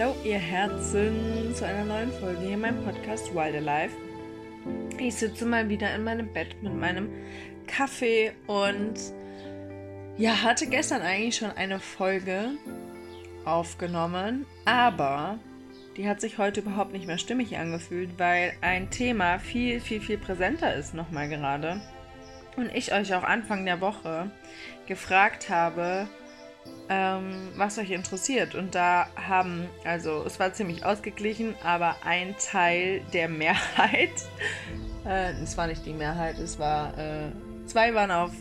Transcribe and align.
Hallo 0.00 0.16
ihr 0.24 0.38
Herzen 0.38 1.54
zu 1.54 1.66
einer 1.66 1.84
neuen 1.84 2.10
Folge 2.10 2.40
hier 2.40 2.54
in 2.54 2.60
meinem 2.60 2.82
Podcast 2.84 3.34
Wild 3.34 3.54
Alive. 3.54 3.92
Ich 4.98 5.16
sitze 5.16 5.44
mal 5.44 5.68
wieder 5.68 5.94
in 5.94 6.04
meinem 6.04 6.32
Bett 6.32 6.62
mit 6.62 6.74
meinem 6.74 7.10
Kaffee 7.66 8.32
und 8.46 8.94
ja, 10.16 10.42
hatte 10.42 10.68
gestern 10.68 11.02
eigentlich 11.02 11.36
schon 11.36 11.50
eine 11.50 11.80
Folge 11.80 12.52
aufgenommen, 13.44 14.46
aber 14.64 15.38
die 15.98 16.08
hat 16.08 16.22
sich 16.22 16.38
heute 16.38 16.60
überhaupt 16.60 16.94
nicht 16.94 17.06
mehr 17.06 17.18
stimmig 17.18 17.58
angefühlt, 17.58 18.18
weil 18.18 18.54
ein 18.62 18.88
Thema 18.88 19.38
viel, 19.38 19.80
viel, 19.80 20.00
viel 20.00 20.16
präsenter 20.16 20.74
ist 20.76 20.94
nochmal 20.94 21.28
gerade. 21.28 21.82
Und 22.56 22.74
ich 22.74 22.94
euch 22.94 23.14
auch 23.14 23.24
Anfang 23.24 23.66
der 23.66 23.82
Woche 23.82 24.30
gefragt 24.86 25.50
habe, 25.50 26.08
ähm, 26.90 27.52
was 27.56 27.78
euch 27.78 27.90
interessiert. 27.90 28.56
Und 28.56 28.74
da 28.74 29.06
haben, 29.14 29.68
also 29.84 30.24
es 30.26 30.40
war 30.40 30.52
ziemlich 30.52 30.84
ausgeglichen, 30.84 31.54
aber 31.64 31.94
ein 32.04 32.34
Teil 32.36 33.00
der 33.12 33.28
Mehrheit, 33.28 34.10
äh, 35.06 35.32
es 35.40 35.56
war 35.56 35.68
nicht 35.68 35.86
die 35.86 35.92
Mehrheit, 35.94 36.38
es 36.38 36.58
war, 36.58 36.98
äh, 36.98 37.30
zwei 37.66 37.94
waren 37.94 38.10
auf, 38.10 38.32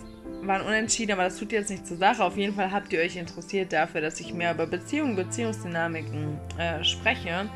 waren 0.41 0.61
unentschieden, 0.63 1.11
aber 1.11 1.25
das 1.25 1.37
tut 1.37 1.51
jetzt 1.51 1.69
nicht 1.69 1.85
zur 1.85 1.97
Sache. 1.97 2.23
Auf 2.23 2.37
jeden 2.37 2.55
Fall 2.55 2.71
habt 2.71 2.91
ihr 2.91 2.99
euch 2.99 3.17
interessiert 3.17 3.71
dafür, 3.71 4.01
dass 4.01 4.19
ich 4.19 4.33
mehr 4.33 4.53
über 4.53 4.65
Beziehungen, 4.65 5.15
Beziehungsdynamiken 5.15 6.39
äh, 6.57 6.83
spreche. 6.83 7.47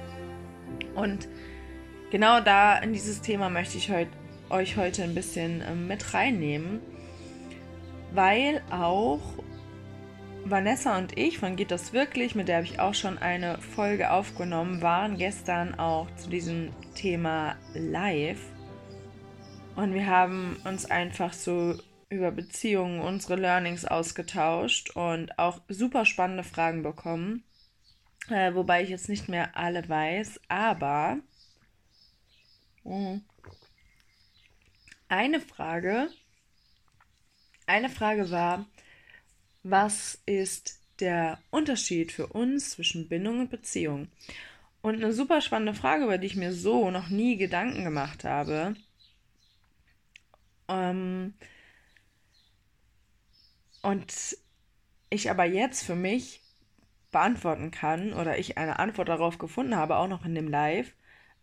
Und 0.94 1.28
genau 2.12 2.40
da 2.40 2.78
in 2.78 2.94
dieses 2.94 3.20
Thema 3.22 3.50
möchte 3.50 3.80
ich 3.80 3.90
heut, 3.90 4.10
euch 4.52 4.78
heute 4.78 5.02
ein 5.02 5.16
bisschen 5.16 5.62
äh, 5.62 5.74
mit 5.74 6.14
reinnehmen, 6.14 6.82
weil 8.14 8.62
auch 8.70 9.22
Vanessa 10.46 10.98
und 10.98 11.18
ich 11.18 11.40
von 11.40 11.56
Geht 11.56 11.72
das 11.72 11.94
wirklich, 11.94 12.36
mit 12.36 12.50
der 12.50 12.58
habe 12.58 12.66
ich 12.66 12.80
auch 12.80 12.94
schon 12.94 13.18
eine 13.18 13.60
Folge 13.62 14.12
aufgenommen, 14.12 14.82
waren 14.82 15.18
gestern 15.18 15.80
auch 15.80 16.14
zu 16.16 16.30
diesem 16.30 16.74
Thema 16.96 17.56
live. 17.74 18.42
Und 19.76 19.94
wir 19.94 20.06
haben 20.06 20.58
uns 20.66 20.86
einfach 20.86 21.32
so 21.32 21.76
über 22.10 22.32
Beziehungen, 22.32 23.00
unsere 23.00 23.36
Learnings 23.36 23.86
ausgetauscht 23.86 24.92
und 24.96 25.40
auch 25.40 25.62
super 25.70 26.06
spannende 26.06 26.44
Fragen 26.44 26.84
bekommen. 26.84 27.44
Äh, 28.30 28.54
wobei 28.54 28.84
ich 28.84 28.90
jetzt 28.90 29.10
nicht 29.10 29.30
mehr 29.30 29.56
alle 29.56 29.88
weiß, 29.88 30.42
aber 30.50 31.18
mh, 32.84 33.22
eine 35.08 35.40
Frage, 35.40 36.10
eine 37.66 37.90
Frage 37.90 38.30
war, 38.30 38.66
was 39.64 40.22
ist 40.26 40.80
der 41.00 41.40
Unterschied 41.50 42.12
für 42.12 42.28
uns 42.28 42.72
zwischen 42.72 43.08
Bindung 43.10 43.40
und 43.40 43.50
Beziehung? 43.50 44.10
Und 44.82 44.96
eine 44.96 45.14
super 45.14 45.42
spannende 45.42 45.74
Frage, 45.74 46.04
über 46.04 46.18
die 46.18 46.28
ich 46.28 46.36
mir 46.36 46.54
so 46.54 46.92
noch 46.92 47.10
nie 47.10 47.38
Gedanken 47.38 47.84
gemacht 47.86 48.26
habe. 48.26 48.76
Ähm, 50.68 51.34
und 53.82 54.38
ich 55.10 55.30
aber 55.30 55.46
jetzt 55.46 55.84
für 55.84 55.96
mich 55.96 56.42
beantworten 57.12 57.72
kann 57.72 58.14
oder 58.14 58.38
ich 58.38 58.58
eine 58.58 58.80
Antwort 58.80 59.08
darauf 59.08 59.38
gefunden 59.38 59.76
habe, 59.76 59.98
auch 59.98 60.08
noch 60.08 60.26
in 60.26 60.36
dem 60.36 60.50
Live. 60.50 60.94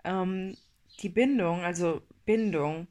Ähm, 0.04 0.56
die 1.00 1.08
Bindung, 1.08 1.62
also 1.62 2.02
Bindung, 2.26 2.88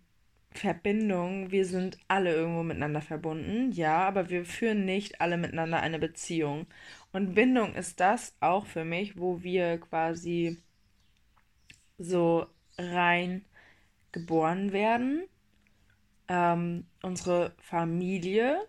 Verbindung, 0.59 1.51
wir 1.51 1.65
sind 1.65 1.97
alle 2.07 2.33
irgendwo 2.33 2.63
miteinander 2.63 3.01
verbunden, 3.01 3.71
ja, 3.71 4.07
aber 4.07 4.29
wir 4.29 4.45
führen 4.45 4.85
nicht 4.85 5.21
alle 5.21 5.37
miteinander 5.37 5.79
eine 5.81 5.99
Beziehung. 5.99 6.67
Und 7.13 7.33
Bindung 7.33 7.75
ist 7.75 7.99
das 7.99 8.35
auch 8.41 8.65
für 8.65 8.83
mich, 8.85 9.17
wo 9.17 9.41
wir 9.43 9.79
quasi 9.79 10.57
so 11.97 12.47
rein 12.77 13.45
geboren 14.11 14.73
werden. 14.73 15.23
Ähm, 16.27 16.85
unsere 17.03 17.53
Familie, 17.61 18.59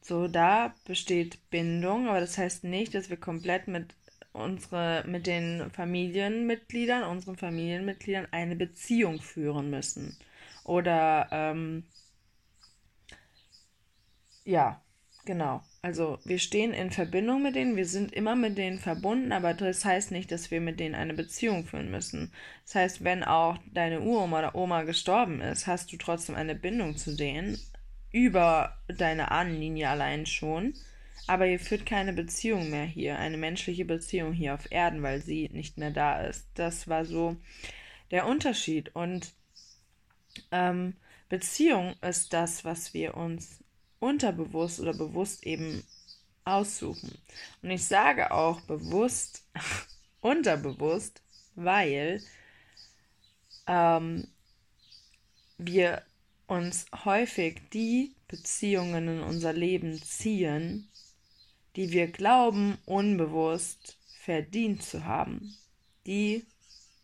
so 0.00 0.28
da 0.28 0.74
besteht 0.86 1.50
Bindung, 1.50 2.08
aber 2.08 2.20
das 2.20 2.38
heißt 2.38 2.64
nicht, 2.64 2.94
dass 2.94 3.10
wir 3.10 3.16
komplett 3.18 3.68
mit 3.68 3.94
unsere, 4.32 5.04
mit 5.06 5.26
den 5.26 5.70
Familienmitgliedern, 5.72 7.02
unseren 7.04 7.36
Familienmitgliedern 7.36 8.28
eine 8.30 8.56
Beziehung 8.56 9.20
führen 9.20 9.70
müssen. 9.70 10.16
Oder 10.64 11.28
ähm, 11.30 11.84
ja, 14.44 14.82
genau. 15.24 15.62
Also 15.82 16.18
wir 16.24 16.38
stehen 16.38 16.72
in 16.72 16.90
Verbindung 16.90 17.42
mit 17.42 17.54
denen, 17.54 17.76
wir 17.76 17.86
sind 17.86 18.12
immer 18.12 18.36
mit 18.36 18.58
denen 18.58 18.78
verbunden, 18.78 19.32
aber 19.32 19.54
das 19.54 19.84
heißt 19.84 20.10
nicht, 20.10 20.30
dass 20.30 20.50
wir 20.50 20.60
mit 20.60 20.78
denen 20.78 20.94
eine 20.94 21.14
Beziehung 21.14 21.66
führen 21.66 21.90
müssen. 21.90 22.32
Das 22.64 22.74
heißt, 22.74 23.04
wenn 23.04 23.24
auch 23.24 23.58
deine 23.72 24.00
Uroma 24.00 24.40
oder 24.40 24.54
Oma 24.54 24.82
gestorben 24.82 25.40
ist, 25.40 25.66
hast 25.66 25.92
du 25.92 25.96
trotzdem 25.96 26.34
eine 26.34 26.54
Bindung 26.54 26.96
zu 26.96 27.16
denen, 27.16 27.58
über 28.12 28.76
deine 28.88 29.30
Ahnenlinie 29.30 29.88
allein 29.88 30.26
schon. 30.26 30.74
Aber 31.26 31.46
ihr 31.46 31.60
führt 31.60 31.86
keine 31.86 32.12
Beziehung 32.12 32.70
mehr 32.70 32.84
hier, 32.84 33.18
eine 33.18 33.36
menschliche 33.36 33.84
Beziehung 33.84 34.32
hier 34.32 34.54
auf 34.54 34.70
Erden, 34.70 35.02
weil 35.02 35.20
sie 35.20 35.48
nicht 35.52 35.78
mehr 35.78 35.90
da 35.90 36.20
ist. 36.22 36.48
Das 36.54 36.88
war 36.88 37.04
so 37.04 37.36
der 38.10 38.26
Unterschied. 38.26 38.94
Und 38.96 39.32
ähm, 40.50 40.94
Beziehung 41.28 41.94
ist 42.02 42.32
das, 42.32 42.64
was 42.64 42.94
wir 42.94 43.16
uns 43.16 43.58
unterbewusst 43.98 44.80
oder 44.80 44.94
bewusst 44.94 45.46
eben 45.46 45.84
aussuchen. 46.44 47.16
Und 47.62 47.70
ich 47.70 47.84
sage 47.84 48.32
auch 48.32 48.60
bewusst, 48.62 49.44
unterbewusst, 50.20 51.22
weil 51.54 52.22
ähm, 53.66 54.26
wir 55.58 56.02
uns 56.46 56.86
häufig 57.04 57.60
die 57.72 58.14
Beziehungen 58.26 59.08
in 59.08 59.20
unser 59.20 59.52
Leben 59.52 60.02
ziehen, 60.02 60.88
die 61.76 61.92
wir 61.92 62.08
glauben, 62.08 62.78
unbewusst 62.86 63.96
verdient 64.18 64.82
zu 64.82 65.04
haben, 65.04 65.56
die 66.06 66.44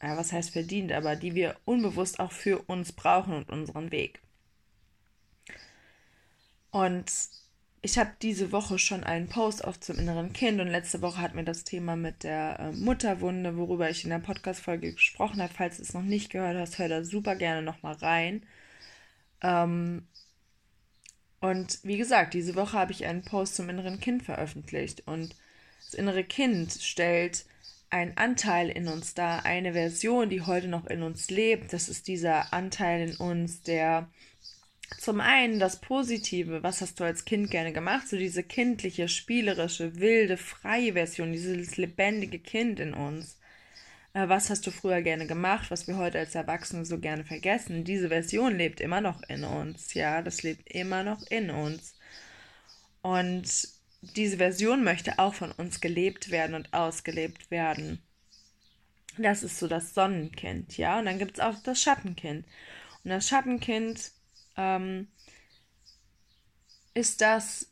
ja, 0.07 0.17
was 0.17 0.33
heißt 0.33 0.51
verdient, 0.51 0.93
aber 0.93 1.17
die 1.17 1.35
wir 1.35 1.57
unbewusst 1.65 2.21
auch 2.21 2.31
für 2.31 2.61
uns 2.69 2.93
brauchen 2.93 3.35
und 3.35 3.51
unseren 3.51 3.91
Weg. 3.91 4.21
Und 6.71 7.11
ich 7.83 7.99
habe 7.99 8.13
diese 8.23 8.53
Woche 8.53 8.79
schon 8.79 9.03
einen 9.03 9.29
Post 9.29 9.65
auf 9.65 9.81
zum 9.81 9.99
inneren 9.99 10.33
Kind 10.33 10.61
und 10.61 10.69
letzte 10.69 11.03
Woche 11.03 11.21
hat 11.21 11.35
mir 11.35 11.45
das 11.45 11.65
Thema 11.65 11.97
mit 11.97 12.23
der 12.23 12.59
äh, 12.61 12.73
Mutterwunde, 12.73 13.57
worüber 13.57 13.91
ich 13.91 14.05
in 14.05 14.11
der 14.11 14.19
Podcast-Folge 14.21 14.93
gesprochen 14.93 15.43
habe. 15.43 15.53
Falls 15.53 15.79
du 15.79 15.83
es 15.83 15.95
noch 15.95 16.03
nicht 16.03 16.31
gehört 16.31 16.57
hast, 16.57 16.79
hör 16.79 16.89
da 16.89 17.03
super 17.03 17.35
gerne 17.35 17.63
nochmal 17.63 17.95
rein. 17.95 18.45
Ähm, 19.43 20.07
und 21.41 21.81
wie 21.83 21.97
gesagt, 21.97 22.35
diese 22.35 22.55
Woche 22.55 22.79
habe 22.79 22.93
ich 22.93 23.07
einen 23.07 23.25
Post 23.25 23.57
zum 23.57 23.69
inneren 23.69 23.99
Kind 24.01 24.23
veröffentlicht 24.23 25.03
und 25.07 25.35
das 25.85 25.95
innere 25.95 26.25
Kind 26.25 26.73
stellt 26.73 27.45
ein 27.97 28.17
Anteil 28.17 28.69
in 28.69 28.89
uns 28.89 29.15
da, 29.15 29.39
eine 29.41 29.73
Version, 29.73 30.29
die 30.29 30.43
heute 30.43 30.69
noch 30.69 30.87
in 30.87 31.03
uns 31.03 31.31
lebt. 31.31 31.73
Das 31.73 31.89
ist 31.89 32.09
dieser 32.09 32.53
Anteil 32.53 33.09
in 33.09 33.17
uns, 33.17 33.63
der 33.63 34.09
zum 34.99 35.21
einen 35.21 35.59
das 35.59 35.81
Positive, 35.81 36.63
was 36.63 36.81
hast 36.81 37.01
du 37.01 37.05
als 37.05 37.25
Kind 37.25 37.51
gerne 37.51 37.73
gemacht, 37.73 38.09
so 38.09 38.17
diese 38.17 38.43
kindliche, 38.43 39.09
spielerische, 39.09 39.99
wilde, 39.99 40.37
freie 40.37 40.93
Version, 40.93 41.33
dieses 41.33 41.77
lebendige 41.77 42.39
Kind 42.39 42.79
in 42.81 42.95
uns. 42.95 43.39
Äh, 44.13 44.29
was 44.29 44.51
hast 44.51 44.67
du 44.67 44.71
früher 44.71 45.03
gerne 45.03 45.27
gemacht, 45.27 45.71
was 45.71 45.89
wir 45.89 45.97
heute 45.97 46.19
als 46.19 46.35
Erwachsene 46.35 46.85
so 46.85 46.99
gerne 46.99 47.25
vergessen? 47.25 47.85
Diese 47.85 48.09
Version 48.09 48.57
lebt 48.57 48.81
immer 48.81 49.01
noch 49.01 49.23
in 49.29 49.45
uns, 49.45 49.95
ja, 49.95 50.23
das 50.23 50.43
lebt 50.43 50.71
immer 50.71 51.03
noch 51.03 51.23
in 51.31 51.51
uns. 51.51 51.95
Und 53.03 53.76
diese 54.15 54.37
Version 54.37 54.85
möchte 54.85 55.19
auch 55.19 55.35
von 55.35 55.53
uns 55.53 55.81
gelebt 55.81 56.31
werden 56.31 56.55
und 56.55 56.73
ausgelebt 56.73 57.51
werden. 57.51 58.03
Das 59.19 59.43
ist 59.43 59.59
so 59.59 59.67
das 59.67 59.95
Sonnenkind, 59.95 60.77
ja. 60.77 60.99
Und 60.99 61.07
dann 61.07 61.19
gibt 61.19 61.39
es 61.39 61.41
auch 61.41 61.55
das 61.63 61.81
Schattenkind. 61.81 62.47
Und 63.03 63.11
das 63.11 63.29
Schattenkind 63.29 64.13
ähm, 64.57 65.09
ist 66.95 67.21
das, 67.21 67.69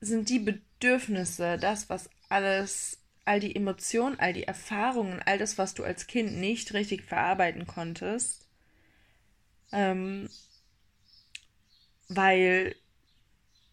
sind 0.00 0.28
die 0.28 0.38
Bedürfnisse, 0.38 1.58
das, 1.58 1.88
was 1.90 2.08
alles, 2.28 2.98
all 3.24 3.40
die 3.40 3.54
Emotionen, 3.54 4.18
all 4.18 4.32
die 4.32 4.44
Erfahrungen, 4.44 5.20
all 5.24 5.38
das, 5.38 5.58
was 5.58 5.74
du 5.74 5.84
als 5.84 6.06
Kind 6.06 6.34
nicht 6.34 6.72
richtig 6.72 7.04
verarbeiten 7.04 7.66
konntest, 7.66 8.48
ähm, 9.70 10.28
weil 12.08 12.74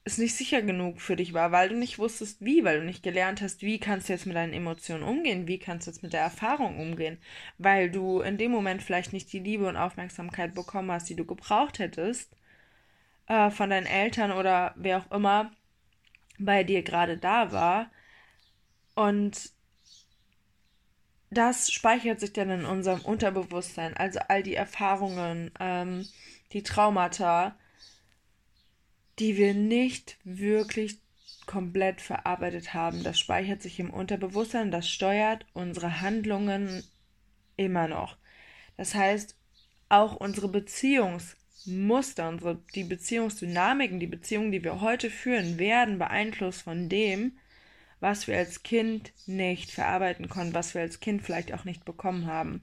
es 0.05 0.17
nicht 0.17 0.35
sicher 0.35 0.61
genug 0.61 1.01
für 1.01 1.15
dich 1.15 1.33
war, 1.33 1.51
weil 1.51 1.69
du 1.69 1.75
nicht 1.75 1.99
wusstest, 1.99 2.43
wie, 2.43 2.63
weil 2.63 2.79
du 2.79 2.85
nicht 2.85 3.03
gelernt 3.03 3.41
hast, 3.41 3.61
wie 3.61 3.79
kannst 3.79 4.09
du 4.09 4.13
jetzt 4.13 4.25
mit 4.25 4.35
deinen 4.35 4.53
Emotionen 4.53 5.03
umgehen, 5.03 5.47
wie 5.47 5.59
kannst 5.59 5.87
du 5.87 5.91
jetzt 5.91 6.03
mit 6.03 6.13
der 6.13 6.21
Erfahrung 6.21 6.79
umgehen, 6.79 7.17
weil 7.57 7.91
du 7.91 8.21
in 8.21 8.37
dem 8.37 8.51
Moment 8.51 8.81
vielleicht 8.81 9.13
nicht 9.13 9.31
die 9.33 9.39
Liebe 9.39 9.67
und 9.67 9.77
Aufmerksamkeit 9.77 10.55
bekommen 10.55 10.91
hast, 10.91 11.09
die 11.09 11.15
du 11.15 11.25
gebraucht 11.25 11.79
hättest 11.79 12.35
äh, 13.27 13.51
von 13.51 13.69
deinen 13.69 13.85
Eltern 13.85 14.31
oder 14.31 14.73
wer 14.77 14.99
auch 14.99 15.11
immer 15.11 15.51
bei 16.39 16.63
dir 16.63 16.83
gerade 16.83 17.17
da 17.17 17.51
war. 17.51 17.91
Und 18.95 19.51
das 21.29 21.71
speichert 21.71 22.19
sich 22.19 22.33
dann 22.33 22.49
in 22.49 22.65
unserem 22.65 23.01
Unterbewusstsein, 23.01 23.95
also 23.95 24.19
all 24.27 24.41
die 24.43 24.55
Erfahrungen, 24.55 25.51
ähm, 25.59 26.07
die 26.53 26.63
Traumata, 26.63 27.55
die 29.19 29.37
wir 29.37 29.53
nicht 29.53 30.17
wirklich 30.23 30.99
komplett 31.45 31.99
verarbeitet 32.01 32.73
haben. 32.73 33.03
Das 33.03 33.19
speichert 33.19 33.61
sich 33.61 33.79
im 33.79 33.89
Unterbewusstsein, 33.89 34.71
das 34.71 34.89
steuert 34.89 35.45
unsere 35.53 36.01
Handlungen 36.01 36.83
immer 37.57 37.87
noch. 37.87 38.17
Das 38.77 38.95
heißt, 38.95 39.35
auch 39.89 40.15
unsere 40.15 40.47
Beziehungsmuster, 40.47 42.29
unsere, 42.29 42.63
die 42.75 42.83
Beziehungsdynamiken, 42.83 43.99
die 43.99 44.07
Beziehungen, 44.07 44.51
die 44.51 44.63
wir 44.63 44.79
heute 44.81 45.09
führen, 45.09 45.57
werden 45.57 45.97
beeinflusst 45.97 46.61
von 46.61 46.87
dem, 46.87 47.37
was 47.99 48.27
wir 48.27 48.37
als 48.37 48.63
Kind 48.63 49.11
nicht 49.25 49.71
verarbeiten 49.71 50.29
konnten, 50.29 50.53
was 50.53 50.73
wir 50.73 50.81
als 50.81 50.99
Kind 50.99 51.23
vielleicht 51.23 51.53
auch 51.53 51.65
nicht 51.65 51.83
bekommen 51.83 52.27
haben. 52.27 52.61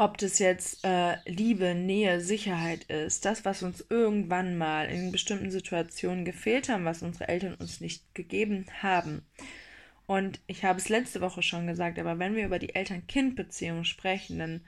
Ob 0.00 0.16
das 0.16 0.38
jetzt 0.38 0.82
äh, 0.82 1.16
Liebe, 1.26 1.74
Nähe, 1.74 2.22
Sicherheit 2.22 2.84
ist, 2.84 3.26
das, 3.26 3.44
was 3.44 3.62
uns 3.62 3.84
irgendwann 3.90 4.56
mal 4.56 4.88
in 4.88 5.12
bestimmten 5.12 5.50
Situationen 5.50 6.24
gefehlt 6.24 6.70
haben, 6.70 6.86
was 6.86 7.02
unsere 7.02 7.28
Eltern 7.28 7.54
uns 7.56 7.82
nicht 7.82 8.14
gegeben 8.14 8.64
haben. 8.82 9.26
Und 10.06 10.40
ich 10.46 10.64
habe 10.64 10.78
es 10.78 10.88
letzte 10.88 11.20
Woche 11.20 11.42
schon 11.42 11.66
gesagt, 11.66 11.98
aber 11.98 12.18
wenn 12.18 12.34
wir 12.34 12.46
über 12.46 12.58
die 12.58 12.74
Eltern-Kind-Beziehung 12.74 13.84
sprechen, 13.84 14.38
dann 14.38 14.60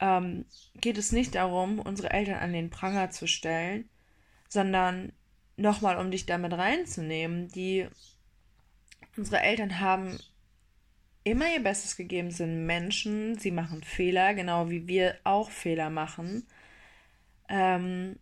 ähm, 0.00 0.46
geht 0.80 0.96
es 0.96 1.12
nicht 1.12 1.34
darum, 1.34 1.78
unsere 1.78 2.08
Eltern 2.08 2.36
an 2.36 2.54
den 2.54 2.70
Pranger 2.70 3.10
zu 3.10 3.26
stellen, 3.26 3.86
sondern 4.48 5.12
nochmal, 5.58 5.98
um 5.98 6.10
dich 6.10 6.24
damit 6.24 6.54
reinzunehmen, 6.54 7.48
die 7.48 7.86
unsere 9.14 9.40
Eltern 9.40 9.80
haben 9.80 10.18
immer 11.24 11.52
ihr 11.52 11.62
Bestes 11.62 11.96
gegeben, 11.96 12.30
sind 12.30 12.66
Menschen, 12.66 13.38
sie 13.38 13.50
machen 13.50 13.82
Fehler, 13.82 14.34
genau 14.34 14.70
wie 14.70 14.86
wir 14.86 15.16
auch 15.24 15.50
Fehler 15.50 15.90
machen. 15.90 16.46
Ähm, 17.48 18.16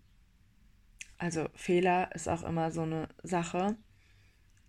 also 1.19 1.49
Fehler 1.54 2.10
ist 2.14 2.28
auch 2.28 2.44
immer 2.44 2.70
so 2.70 2.82
eine 2.82 3.08
Sache. 3.22 3.76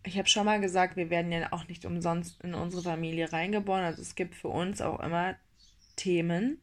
Ich 0.06 0.18
habe 0.18 0.27
schon 0.27 0.45
mal 0.45 0.59
gesagt, 0.59 0.97
wir 0.97 1.09
werden 1.09 1.31
ja 1.31 1.47
auch 1.51 1.68
nicht 1.68 1.85
umsonst 1.85 2.41
in 2.44 2.53
unsere 2.53 2.83
Familie 2.83 3.31
reingeboren. 3.31 3.83
Also 3.85 4.01
es 4.01 4.15
gibt 4.15 4.36
für 4.36 4.50
uns 4.50 4.81
auch 4.81 5.00
immer 5.00 5.36
Themen, 5.95 6.59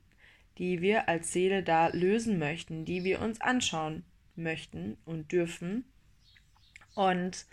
die 0.58 0.82
wir 0.82 1.08
als 1.08 1.32
Seele 1.32 1.62
da 1.62 1.88
lösen 1.88 2.38
möchten, 2.38 2.84
die 2.84 3.05
wir 3.05 3.20
uns 3.20 3.40
anschauen 3.40 4.05
möchten 4.37 4.99
und 5.05 5.32
dürfen. 5.32 5.84
Und 6.94 7.46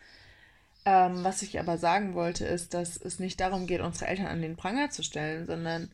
ähm, 0.87 1.25
was 1.25 1.41
ich 1.41 1.59
aber 1.59 1.77
sagen 1.77 2.13
wollte, 2.13 2.45
ist, 2.45 2.73
dass 2.73 2.95
es 2.95 3.19
nicht 3.19 3.41
darum 3.41 3.67
geht, 3.67 3.81
unsere 3.81 4.09
Eltern 4.09 4.27
an 4.27 4.41
den 4.41 4.55
Pranger 4.55 4.89
zu 4.89 5.03
stellen, 5.03 5.45
sondern 5.45 5.91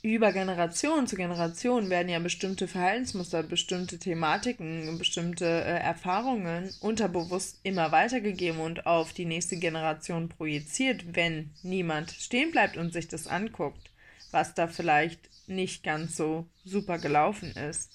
über 0.00 0.32
Generation 0.32 1.06
zu 1.06 1.16
Generation 1.16 1.90
werden 1.90 2.08
ja 2.08 2.18
bestimmte 2.18 2.66
Verhaltensmuster, 2.66 3.42
bestimmte 3.42 3.98
Thematiken, 3.98 4.96
bestimmte 4.96 5.44
äh, 5.44 5.80
Erfahrungen 5.80 6.72
unterbewusst 6.80 7.60
immer 7.62 7.92
weitergegeben 7.92 8.60
und 8.60 8.86
auf 8.86 9.12
die 9.12 9.26
nächste 9.26 9.58
Generation 9.58 10.30
projiziert, 10.30 11.14
wenn 11.14 11.50
niemand 11.62 12.12
stehen 12.12 12.52
bleibt 12.52 12.78
und 12.78 12.94
sich 12.94 13.06
das 13.06 13.26
anguckt, 13.26 13.90
was 14.30 14.54
da 14.54 14.66
vielleicht 14.66 15.20
nicht 15.46 15.82
ganz 15.82 16.16
so 16.16 16.46
super 16.64 16.96
gelaufen 16.96 17.50
ist. 17.50 17.90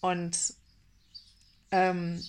Und 0.00 0.54
ähm, 1.72 2.22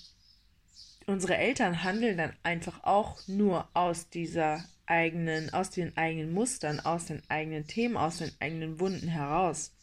unsere 1.12 1.38
Eltern 1.38 1.84
handeln 1.84 2.18
dann 2.18 2.34
einfach 2.44 2.84
auch 2.84 3.19
nur 3.28 3.68
aus 3.74 4.10
dieser 4.10 4.63
eigenen, 4.86 5.54
aus 5.54 5.69
den 5.69 5.96
eigenen 5.98 6.34
Mustern, 6.34 6.80
aus 6.80 7.06
den 7.06 7.22
eigenen 7.30 7.68
Themen, 7.68 7.98
aus 7.98 8.18
den 8.18 8.31
eigenen 8.40 8.80
Wunden 8.80 9.08
heraus. 9.08 9.74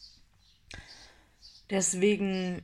Deswegen 1.69 2.63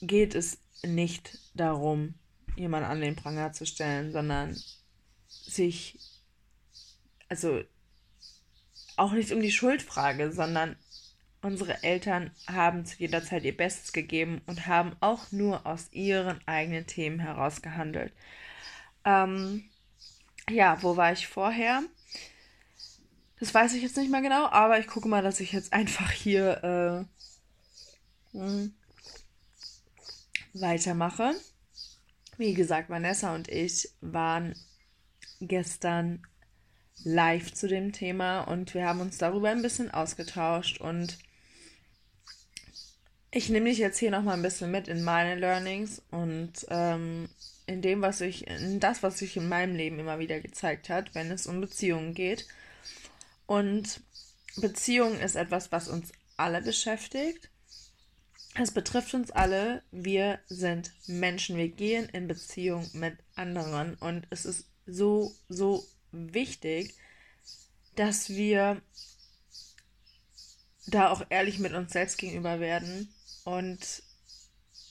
geht 0.00 0.34
es 0.34 0.58
nicht 0.82 1.38
darum, 1.54 2.14
jemanden 2.56 2.88
an 2.88 3.00
den 3.00 3.16
Pranger 3.16 3.52
zu 3.52 3.66
stellen, 3.66 4.12
sondern 4.12 4.56
sich, 5.28 5.98
also 7.28 7.62
auch 8.96 9.12
nicht 9.12 9.32
um 9.32 9.40
die 9.40 9.52
Schuldfrage, 9.52 10.32
sondern 10.32 10.76
Unsere 11.40 11.82
Eltern 11.84 12.32
haben 12.48 12.84
zu 12.84 12.96
jeder 12.98 13.22
Zeit 13.22 13.44
ihr 13.44 13.56
Bestes 13.56 13.92
gegeben 13.92 14.40
und 14.46 14.66
haben 14.66 14.96
auch 15.00 15.30
nur 15.30 15.66
aus 15.66 15.88
ihren 15.92 16.40
eigenen 16.48 16.86
Themen 16.86 17.20
heraus 17.20 17.62
gehandelt. 17.62 18.12
Ähm, 19.04 19.64
ja, 20.50 20.82
wo 20.82 20.96
war 20.96 21.12
ich 21.12 21.28
vorher? 21.28 21.82
Das 23.38 23.54
weiß 23.54 23.74
ich 23.74 23.82
jetzt 23.82 23.96
nicht 23.96 24.10
mehr 24.10 24.22
genau, 24.22 24.46
aber 24.46 24.80
ich 24.80 24.88
gucke 24.88 25.08
mal, 25.08 25.22
dass 25.22 25.40
ich 25.40 25.52
jetzt 25.52 25.72
einfach 25.72 26.10
hier 26.10 27.06
äh, 28.34 28.36
hm, 28.36 28.74
weitermache. 30.54 31.34
Wie 32.36 32.54
gesagt, 32.54 32.88
Vanessa 32.90 33.34
und 33.34 33.48
ich 33.48 33.90
waren 34.00 34.54
gestern 35.40 36.22
live 37.04 37.52
zu 37.52 37.68
dem 37.68 37.92
Thema 37.92 38.40
und 38.42 38.74
wir 38.74 38.86
haben 38.86 39.00
uns 39.00 39.18
darüber 39.18 39.50
ein 39.50 39.62
bisschen 39.62 39.90
ausgetauscht 39.90 40.80
und 40.80 41.18
ich 43.30 43.48
nehme 43.50 43.68
dich 43.68 43.78
jetzt 43.78 43.98
hier 43.98 44.10
nochmal 44.10 44.34
ein 44.36 44.42
bisschen 44.42 44.70
mit 44.70 44.88
in 44.88 45.04
meine 45.04 45.34
Learnings 45.34 46.00
und 46.10 46.52
ähm, 46.68 47.28
in 47.66 47.82
dem, 47.82 48.00
was 48.00 48.22
ich, 48.22 48.46
in 48.46 48.80
das, 48.80 49.02
was 49.02 49.18
sich 49.18 49.36
in 49.36 49.48
meinem 49.48 49.76
Leben 49.76 49.98
immer 49.98 50.18
wieder 50.18 50.40
gezeigt 50.40 50.88
hat, 50.88 51.14
wenn 51.14 51.30
es 51.30 51.46
um 51.46 51.60
Beziehungen 51.60 52.14
geht. 52.14 52.46
Und 53.46 54.00
Beziehung 54.56 55.18
ist 55.20 55.36
etwas, 55.36 55.70
was 55.70 55.88
uns 55.88 56.12
alle 56.38 56.62
beschäftigt. 56.62 57.50
Es 58.54 58.72
betrifft 58.72 59.12
uns 59.12 59.30
alle. 59.30 59.82
Wir 59.90 60.38
sind 60.48 60.92
Menschen. 61.06 61.58
Wir 61.58 61.68
gehen 61.68 62.08
in 62.08 62.26
Beziehung 62.26 62.88
mit 62.94 63.18
anderen. 63.34 63.94
Und 63.96 64.26
es 64.30 64.46
ist 64.46 64.66
so, 64.86 65.34
so 65.50 65.86
wichtig, 66.10 66.94
dass 67.94 68.30
wir 68.30 68.80
da 70.86 71.10
auch 71.10 71.26
ehrlich 71.28 71.58
mit 71.58 71.74
uns 71.74 71.92
selbst 71.92 72.16
gegenüber 72.16 72.60
werden 72.60 73.12
und 73.48 74.02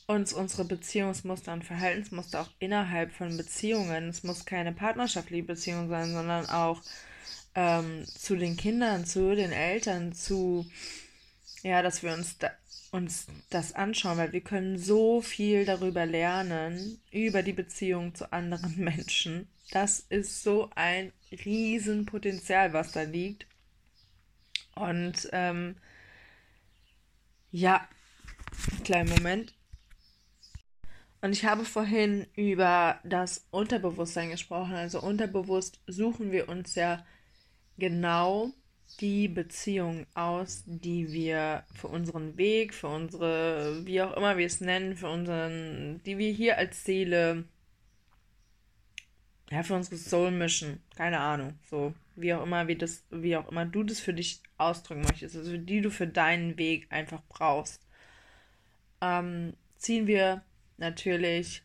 uns 0.08 0.34
unsere 0.34 0.66
Beziehungsmuster 0.66 1.54
und 1.54 1.64
Verhaltensmuster 1.64 2.42
auch 2.42 2.50
innerhalb 2.58 3.12
von 3.12 3.38
Beziehungen, 3.38 4.10
es 4.10 4.24
muss 4.24 4.46
keine 4.46 4.72
partnerschaftliche 4.72 5.44
Beziehung 5.44 5.90
sein, 5.90 6.12
sondern 6.12 6.48
auch 6.48 6.82
ähm, 7.54 8.06
zu 8.08 8.36
den 8.36 8.58
Kindern, 8.58 9.06
zu 9.06 9.36
den 9.36 9.52
Eltern, 9.52 10.14
zu, 10.14 10.66
ja, 11.62 11.84
dass 11.84 12.02
wir 12.02 12.14
uns, 12.14 12.40
da, 12.40 12.50
uns 12.92 13.28
das 13.52 13.74
anschauen, 13.74 14.18
weil 14.18 14.34
wir 14.34 14.42
können 14.42 14.80
so 14.80 15.22
viel 15.22 15.66
darüber 15.66 16.08
lernen, 16.08 17.00
über 17.12 17.44
die 17.44 17.54
Beziehung 17.54 18.16
zu 18.16 18.32
anderen 18.34 18.76
Menschen. 18.78 19.48
Das 19.70 20.00
ist 20.00 20.42
so 20.42 20.72
ein 20.74 21.12
Riesenpotenzial, 21.32 22.74
was 22.74 22.92
da 22.92 23.04
liegt. 23.04 23.46
Und 24.74 25.30
ähm, 25.32 25.76
ja, 27.52 27.88
Kleinen 28.84 29.10
Moment. 29.10 29.54
Und 31.22 31.34
ich 31.34 31.46
habe 31.46 31.66
vorhin 31.66 32.28
über 32.36 33.00
das 33.04 33.48
Unterbewusstsein 33.50 34.30
gesprochen. 34.30 34.76
Also 34.76 35.02
unterbewusst 35.02 35.82
suchen 35.88 36.32
wir 36.32 36.48
uns 36.48 36.76
ja 36.76 37.06
genau 37.78 38.52
die 39.00 39.28
Beziehung 39.28 40.06
aus, 40.14 40.64
die 40.66 41.12
wir 41.12 41.64
für 41.74 41.88
unseren 41.88 42.38
Weg, 42.38 42.74
für 42.74 42.88
unsere, 42.88 43.86
wie 43.86 44.02
auch 44.02 44.16
immer 44.16 44.38
wir 44.38 44.46
es 44.46 44.62
nennen, 44.62 44.96
für 44.96 45.10
unseren, 45.10 46.02
die 46.06 46.18
wir 46.18 46.32
hier 46.32 46.58
als 46.58 46.84
Seele, 46.84 47.44
ja, 49.50 49.64
für 49.64 49.76
unsere 49.76 49.98
Soul 49.98 50.32
Mission, 50.32 50.80
keine 50.96 51.20
Ahnung, 51.20 51.60
so, 51.70 51.94
wie 52.16 52.34
auch 52.34 52.44
immer, 52.44 52.68
wie 52.68 52.76
das, 52.76 53.04
wie 53.12 53.36
auch 53.36 53.50
immer 53.50 53.66
du 53.66 53.84
das 53.84 54.00
für 54.00 54.14
dich 54.14 54.42
ausdrücken 54.58 55.02
möchtest, 55.02 55.36
also 55.36 55.58
die 55.58 55.82
du 55.82 55.92
für 55.92 56.08
deinen 56.08 56.58
Weg 56.58 56.88
einfach 56.90 57.22
brauchst 57.28 57.87
ähm, 59.02 59.54
ziehen 59.78 60.08
wir 60.08 60.44
natürlich 60.78 61.64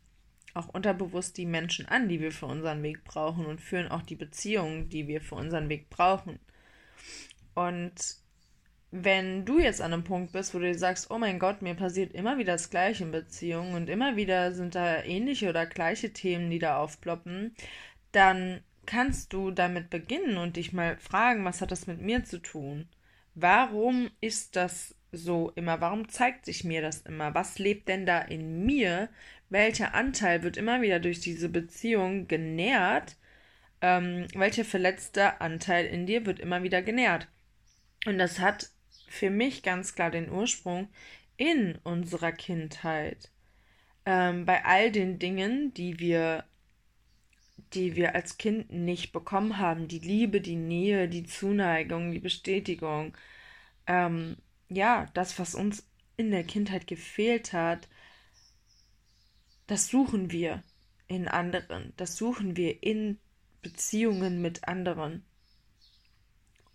auch 0.54 0.68
unterbewusst 0.68 1.36
die 1.38 1.46
Menschen 1.46 1.86
an, 1.86 2.08
die 2.08 2.20
wir 2.20 2.32
für 2.32 2.46
unseren 2.46 2.82
Weg 2.82 3.04
brauchen 3.04 3.46
und 3.46 3.60
führen 3.60 3.88
auch 3.88 4.02
die 4.02 4.16
Beziehungen, 4.16 4.88
die 4.88 5.08
wir 5.08 5.20
für 5.20 5.34
unseren 5.34 5.68
Weg 5.68 5.88
brauchen. 5.88 6.38
Und 7.54 7.94
wenn 8.90 9.46
du 9.46 9.58
jetzt 9.58 9.80
an 9.80 9.94
einem 9.94 10.04
Punkt 10.04 10.32
bist, 10.32 10.54
wo 10.54 10.58
du 10.58 10.74
sagst, 10.74 11.10
oh 11.10 11.18
mein 11.18 11.38
Gott, 11.38 11.62
mir 11.62 11.74
passiert 11.74 12.12
immer 12.12 12.36
wieder 12.36 12.52
das 12.52 12.68
Gleiche 12.68 13.04
in 13.04 13.10
Beziehungen 13.10 13.74
und 13.74 13.88
immer 13.88 14.16
wieder 14.16 14.52
sind 14.52 14.74
da 14.74 15.02
ähnliche 15.02 15.48
oder 15.48 15.64
gleiche 15.64 16.12
Themen, 16.12 16.50
die 16.50 16.58
da 16.58 16.76
aufploppen, 16.76 17.54
dann 18.12 18.60
kannst 18.84 19.32
du 19.32 19.50
damit 19.50 19.88
beginnen 19.88 20.36
und 20.36 20.56
dich 20.56 20.74
mal 20.74 20.98
fragen, 20.98 21.44
was 21.44 21.62
hat 21.62 21.70
das 21.70 21.86
mit 21.86 22.02
mir 22.02 22.24
zu 22.24 22.38
tun? 22.38 22.88
Warum 23.34 24.10
ist 24.20 24.56
das 24.56 24.94
so 25.12 25.52
immer? 25.54 25.80
Warum 25.80 26.08
zeigt 26.08 26.46
sich 26.46 26.64
mir 26.64 26.82
das 26.82 27.02
immer? 27.02 27.34
Was 27.34 27.58
lebt 27.58 27.88
denn 27.88 28.06
da 28.06 28.20
in 28.20 28.64
mir? 28.64 29.08
Welcher 29.50 29.94
Anteil 29.94 30.42
wird 30.42 30.56
immer 30.56 30.82
wieder 30.82 31.00
durch 31.00 31.20
diese 31.20 31.48
Beziehung 31.48 32.28
genährt? 32.28 33.16
ähm, 33.82 34.26
welcher 34.34 34.64
verletzte 34.64 35.40
Anteil 35.40 35.86
in 35.86 36.06
dir 36.06 36.24
wird 36.24 36.40
immer 36.40 36.62
wieder 36.62 36.82
genährt. 36.82 37.28
Und 38.06 38.18
das 38.18 38.38
hat 38.38 38.70
für 39.08 39.28
mich 39.28 39.62
ganz 39.62 39.94
klar 39.94 40.10
den 40.10 40.30
Ursprung 40.30 40.88
in 41.36 41.76
unserer 41.82 42.32
Kindheit. 42.32 43.30
Ähm, 44.06 44.46
bei 44.46 44.64
all 44.64 44.92
den 44.92 45.18
Dingen, 45.18 45.74
die 45.74 45.98
wir, 45.98 46.44
die 47.74 47.96
wir 47.96 48.14
als 48.14 48.38
Kind 48.38 48.72
nicht 48.72 49.12
bekommen 49.12 49.58
haben, 49.58 49.88
die 49.88 49.98
Liebe, 49.98 50.40
die 50.40 50.56
Nähe, 50.56 51.08
die 51.08 51.24
Zuneigung, 51.24 52.12
die 52.12 52.20
Bestätigung, 52.20 53.16
ähm, 53.86 54.36
ja, 54.74 55.08
das, 55.14 55.38
was 55.38 55.54
uns 55.54 55.86
in 56.16 56.30
der 56.30 56.44
Kindheit 56.44 56.86
gefehlt 56.86 57.52
hat, 57.52 57.88
das 59.66 59.88
suchen 59.88 60.30
wir 60.30 60.62
in 61.06 61.28
anderen, 61.28 61.92
das 61.96 62.16
suchen 62.16 62.56
wir 62.56 62.82
in 62.82 63.18
Beziehungen 63.62 64.42
mit 64.42 64.68
anderen. 64.68 65.24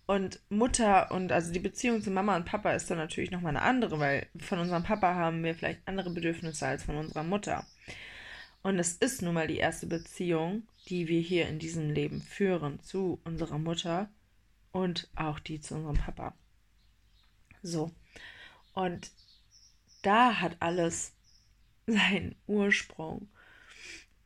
Und 0.05 0.39
Mutter 0.49 1.11
und 1.11 1.33
also 1.33 1.51
die 1.51 1.59
Beziehung 1.59 2.01
zu 2.01 2.11
Mama 2.11 2.37
und 2.37 2.45
Papa 2.45 2.71
ist 2.71 2.89
dann 2.89 2.97
natürlich 2.97 3.29
nochmal 3.29 3.57
eine 3.57 3.61
andere, 3.61 3.99
weil 3.99 4.27
von 4.39 4.59
unserem 4.59 4.83
Papa 4.83 5.15
haben 5.15 5.43
wir 5.43 5.53
vielleicht 5.53 5.85
andere 5.85 6.11
Bedürfnisse 6.11 6.65
als 6.65 6.83
von 6.83 6.95
unserer 6.95 7.23
Mutter. 7.23 7.65
Und 8.63 8.79
es 8.79 8.93
ist 8.93 9.21
nun 9.21 9.33
mal 9.33 9.47
die 9.47 9.57
erste 9.57 9.85
Beziehung, 9.85 10.63
die 10.87 11.07
wir 11.09 11.19
hier 11.19 11.49
in 11.49 11.59
diesem 11.59 11.89
Leben 11.89 12.21
führen 12.21 12.81
zu 12.81 13.19
unserer 13.25 13.57
Mutter 13.57 14.09
und 14.71 15.09
auch 15.15 15.39
die 15.39 15.59
zu 15.59 15.75
unserem 15.75 15.97
Papa. 15.97 16.33
So. 17.67 17.91
Und 18.73 19.11
da 20.01 20.39
hat 20.39 20.57
alles 20.59 21.13
seinen 21.87 22.35
Ursprung. 22.47 23.27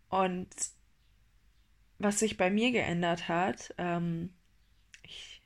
Und 0.10 0.50
was 2.00 2.19
sich 2.19 2.38
bei 2.38 2.50
mir 2.50 2.71
geändert 2.71 3.29
hat, 3.29 3.74
ähm, 3.77 4.33
ich, 5.03 5.41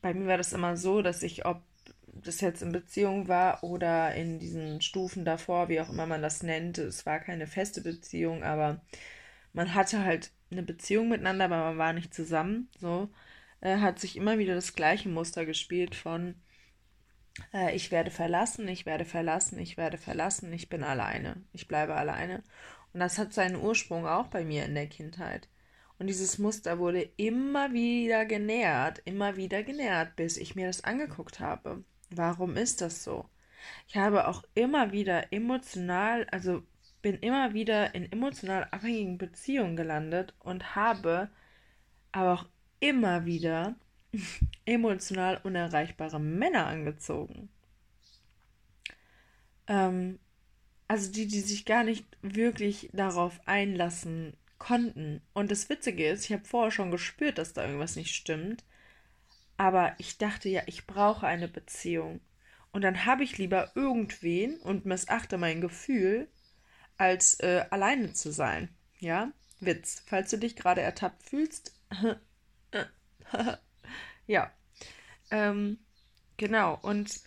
bei 0.00 0.14
mir 0.14 0.26
war 0.26 0.38
das 0.38 0.52
immer 0.52 0.76
so, 0.76 1.02
dass 1.02 1.22
ich, 1.22 1.44
ob 1.44 1.62
das 2.06 2.40
jetzt 2.40 2.62
in 2.62 2.72
Beziehung 2.72 3.28
war 3.28 3.62
oder 3.62 4.14
in 4.14 4.38
diesen 4.38 4.80
Stufen 4.80 5.24
davor, 5.24 5.68
wie 5.68 5.80
auch 5.80 5.90
immer 5.90 6.06
man 6.06 6.22
das 6.22 6.42
nennt, 6.42 6.78
es 6.78 7.06
war 7.06 7.20
keine 7.20 7.46
feste 7.46 7.80
Beziehung, 7.80 8.42
aber 8.42 8.80
man 9.52 9.74
hatte 9.74 10.04
halt 10.04 10.30
eine 10.50 10.62
Beziehung 10.62 11.08
miteinander, 11.08 11.44
aber 11.46 11.58
man 11.58 11.78
war 11.78 11.92
nicht 11.92 12.14
zusammen. 12.14 12.68
So 12.80 13.08
äh, 13.60 13.78
hat 13.78 13.98
sich 13.98 14.16
immer 14.16 14.38
wieder 14.38 14.54
das 14.54 14.74
gleiche 14.74 15.08
Muster 15.08 15.44
gespielt 15.44 15.94
von 15.94 16.34
äh, 17.52 17.74
ich 17.74 17.90
werde 17.90 18.10
verlassen, 18.10 18.68
ich 18.68 18.86
werde 18.86 19.04
verlassen, 19.04 19.58
ich 19.58 19.76
werde 19.76 19.98
verlassen, 19.98 20.52
ich 20.52 20.68
bin 20.68 20.84
alleine, 20.84 21.42
ich 21.52 21.68
bleibe 21.68 21.94
alleine. 21.94 22.42
Und 22.92 23.00
das 23.00 23.18
hat 23.18 23.32
seinen 23.32 23.56
Ursprung 23.56 24.06
auch 24.06 24.28
bei 24.28 24.44
mir 24.44 24.64
in 24.64 24.74
der 24.74 24.86
Kindheit. 24.86 25.48
Und 25.98 26.06
dieses 26.06 26.38
Muster 26.38 26.78
wurde 26.78 27.08
immer 27.16 27.72
wieder 27.72 28.24
genährt, 28.24 29.02
immer 29.04 29.36
wieder 29.36 29.62
genährt, 29.62 30.16
bis 30.16 30.36
ich 30.36 30.54
mir 30.54 30.66
das 30.68 30.84
angeguckt 30.84 31.40
habe. 31.40 31.82
Warum 32.10 32.56
ist 32.56 32.80
das 32.80 33.02
so? 33.04 33.28
Ich 33.88 33.96
habe 33.96 34.28
auch 34.28 34.44
immer 34.54 34.92
wieder 34.92 35.32
emotional, 35.32 36.26
also 36.30 36.62
bin 37.02 37.16
immer 37.16 37.52
wieder 37.52 37.94
in 37.94 38.10
emotional 38.10 38.64
abhängigen 38.70 39.18
Beziehungen 39.18 39.76
gelandet 39.76 40.34
und 40.38 40.76
habe 40.76 41.30
aber 42.12 42.34
auch 42.34 42.46
immer 42.80 43.24
wieder 43.24 43.76
emotional 44.64 45.40
unerreichbare 45.42 46.20
Männer 46.20 46.66
angezogen. 46.66 47.48
Ähm, 49.66 50.18
also 50.86 51.12
die, 51.12 51.26
die 51.26 51.40
sich 51.40 51.64
gar 51.64 51.84
nicht 51.84 52.06
wirklich 52.22 52.90
darauf 52.92 53.40
einlassen 53.46 54.36
konnten. 54.58 55.20
Und 55.34 55.50
das 55.50 55.68
Witzige 55.68 56.08
ist, 56.08 56.24
ich 56.24 56.32
habe 56.32 56.44
vorher 56.44 56.70
schon 56.70 56.90
gespürt, 56.90 57.38
dass 57.38 57.52
da 57.52 57.64
irgendwas 57.64 57.96
nicht 57.96 58.14
stimmt. 58.14 58.64
Aber 59.56 59.94
ich 59.98 60.18
dachte 60.18 60.48
ja, 60.48 60.62
ich 60.66 60.86
brauche 60.86 61.26
eine 61.26 61.48
Beziehung. 61.48 62.20
Und 62.72 62.82
dann 62.82 63.06
habe 63.06 63.24
ich 63.24 63.38
lieber 63.38 63.72
irgendwen 63.74 64.58
und 64.58 64.86
missachte 64.86 65.36
mein 65.38 65.60
Gefühl, 65.60 66.28
als 66.96 67.40
äh, 67.40 67.64
alleine 67.70 68.12
zu 68.12 68.32
sein. 68.32 68.68
Ja? 68.98 69.32
Witz. 69.60 70.02
Falls 70.06 70.30
du 70.30 70.38
dich 70.38 70.56
gerade 70.56 70.80
ertappt 70.80 71.22
fühlst. 71.24 71.74
Ja. 74.28 74.52
Ähm, 75.32 75.78
genau. 76.36 76.78
Und 76.80 77.20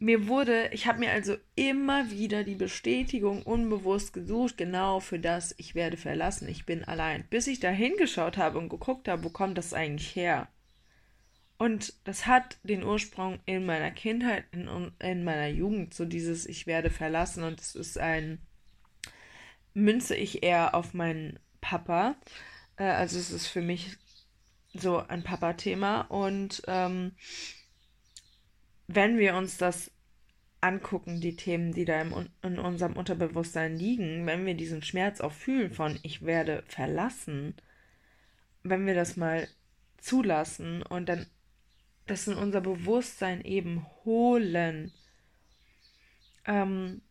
mir 0.00 0.26
wurde, 0.26 0.68
ich 0.72 0.86
habe 0.86 0.98
mir 0.98 1.12
also 1.12 1.36
immer 1.54 2.10
wieder 2.10 2.42
die 2.42 2.56
Bestätigung 2.56 3.42
unbewusst 3.42 4.12
gesucht, 4.12 4.58
genau 4.58 4.98
für 4.98 5.20
das, 5.20 5.54
ich 5.56 5.74
werde 5.76 5.96
verlassen, 5.96 6.48
ich 6.48 6.66
bin 6.66 6.82
allein. 6.82 7.24
Bis 7.30 7.46
ich 7.46 7.60
da 7.60 7.70
hingeschaut 7.70 8.36
habe 8.36 8.58
und 8.58 8.68
geguckt 8.68 9.06
habe, 9.06 9.22
wo 9.22 9.30
kommt 9.30 9.56
das 9.56 9.72
eigentlich 9.72 10.16
her? 10.16 10.48
Und 11.56 11.94
das 12.04 12.26
hat 12.26 12.58
den 12.64 12.82
Ursprung 12.82 13.38
in 13.46 13.64
meiner 13.64 13.92
Kindheit, 13.92 14.44
in, 14.50 14.92
in 14.98 15.24
meiner 15.24 15.46
Jugend, 15.46 15.94
so 15.94 16.04
dieses 16.04 16.46
Ich 16.46 16.66
werde 16.66 16.90
verlassen 16.90 17.44
und 17.44 17.60
es 17.60 17.76
ist 17.76 17.96
ein, 17.96 18.40
münze 19.72 20.16
ich 20.16 20.42
eher 20.42 20.74
auf 20.74 20.94
meinen 20.94 21.38
Papa. 21.60 22.16
Äh, 22.76 22.84
also 22.84 23.18
es 23.18 23.30
ist 23.30 23.46
für 23.46 23.62
mich 23.62 23.96
so 24.74 24.98
ein 24.98 25.22
Papa-Thema. 25.22 26.02
Und 26.02 26.62
ähm, 26.66 27.12
wenn 28.86 29.18
wir 29.18 29.36
uns 29.36 29.56
das 29.56 29.90
angucken, 30.60 31.20
die 31.20 31.36
Themen, 31.36 31.72
die 31.72 31.84
da 31.84 32.00
im, 32.00 32.30
in 32.42 32.58
unserem 32.58 32.96
Unterbewusstsein 32.96 33.76
liegen, 33.76 34.26
wenn 34.26 34.46
wir 34.46 34.54
diesen 34.54 34.82
Schmerz 34.82 35.20
auch 35.20 35.32
fühlen 35.32 35.72
von 35.72 35.98
ich 36.02 36.22
werde 36.22 36.64
verlassen, 36.66 37.54
wenn 38.62 38.86
wir 38.86 38.94
das 38.94 39.16
mal 39.16 39.46
zulassen 39.98 40.82
und 40.82 41.08
dann 41.08 41.26
das 42.06 42.26
in 42.26 42.34
unser 42.34 42.60
Bewusstsein 42.60 43.42
eben 43.42 43.86
holen, 44.04 44.92
ähm, 46.46 47.02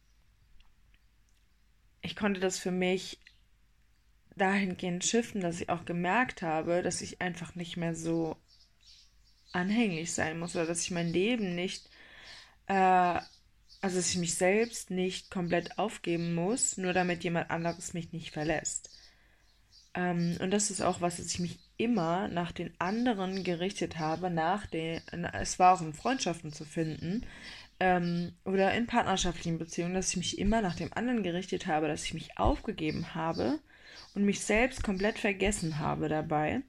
ich 2.01 2.15
konnte 2.15 2.39
das 2.39 2.59
für 2.59 2.71
mich 2.71 3.19
dahingehend 4.35 5.03
shiften, 5.05 5.41
dass 5.41 5.61
ich 5.61 5.69
auch 5.69 5.85
gemerkt 5.85 6.41
habe, 6.41 6.81
dass 6.81 7.01
ich 7.01 7.21
einfach 7.21 7.55
nicht 7.55 7.77
mehr 7.77 7.95
so 7.95 8.37
anhänglich 9.51 10.13
sein 10.13 10.39
muss 10.39 10.55
oder 10.55 10.65
dass 10.65 10.81
ich 10.81 10.91
mein 10.91 11.07
Leben 11.07 11.55
nicht, 11.55 11.89
äh, 12.67 12.73
also 12.73 13.97
dass 13.97 14.09
ich 14.09 14.17
mich 14.17 14.35
selbst 14.35 14.89
nicht 14.89 15.29
komplett 15.29 15.77
aufgeben 15.77 16.33
muss, 16.33 16.77
nur 16.77 16.93
damit 16.93 17.23
jemand 17.23 17.51
anderes 17.51 17.93
mich 17.93 18.11
nicht 18.13 18.31
verlässt. 18.31 18.89
Ähm, 19.93 20.37
und 20.41 20.51
das 20.51 20.71
ist 20.71 20.81
auch 20.81 21.01
was, 21.01 21.17
dass 21.17 21.27
ich 21.27 21.39
mich 21.39 21.59
immer 21.77 22.27
nach 22.27 22.51
den 22.51 22.73
anderen 22.79 23.43
gerichtet 23.43 23.99
habe, 23.99 24.29
nach 24.29 24.65
den, 24.65 25.01
es 25.33 25.59
war 25.59 25.75
auch 25.75 25.81
in 25.81 25.93
Freundschaften 25.93 26.51
zu 26.51 26.65
finden, 26.65 27.25
ähm, 27.79 28.33
oder 28.45 28.73
in 28.73 28.87
partnerschaftlichen 28.87 29.57
Beziehungen, 29.57 29.93
dass 29.93 30.11
ich 30.11 30.17
mich 30.17 30.39
immer 30.39 30.61
nach 30.61 30.75
dem 30.75 30.93
anderen 30.93 31.23
gerichtet 31.23 31.67
habe, 31.67 31.87
dass 31.87 32.05
ich 32.05 32.13
mich 32.13 32.37
aufgegeben 32.37 33.15
habe 33.15 33.59
und 34.15 34.25
mich 34.25 34.41
selbst 34.41 34.83
komplett 34.83 35.19
vergessen 35.19 35.79
habe 35.79 36.09
dabei. 36.09 36.61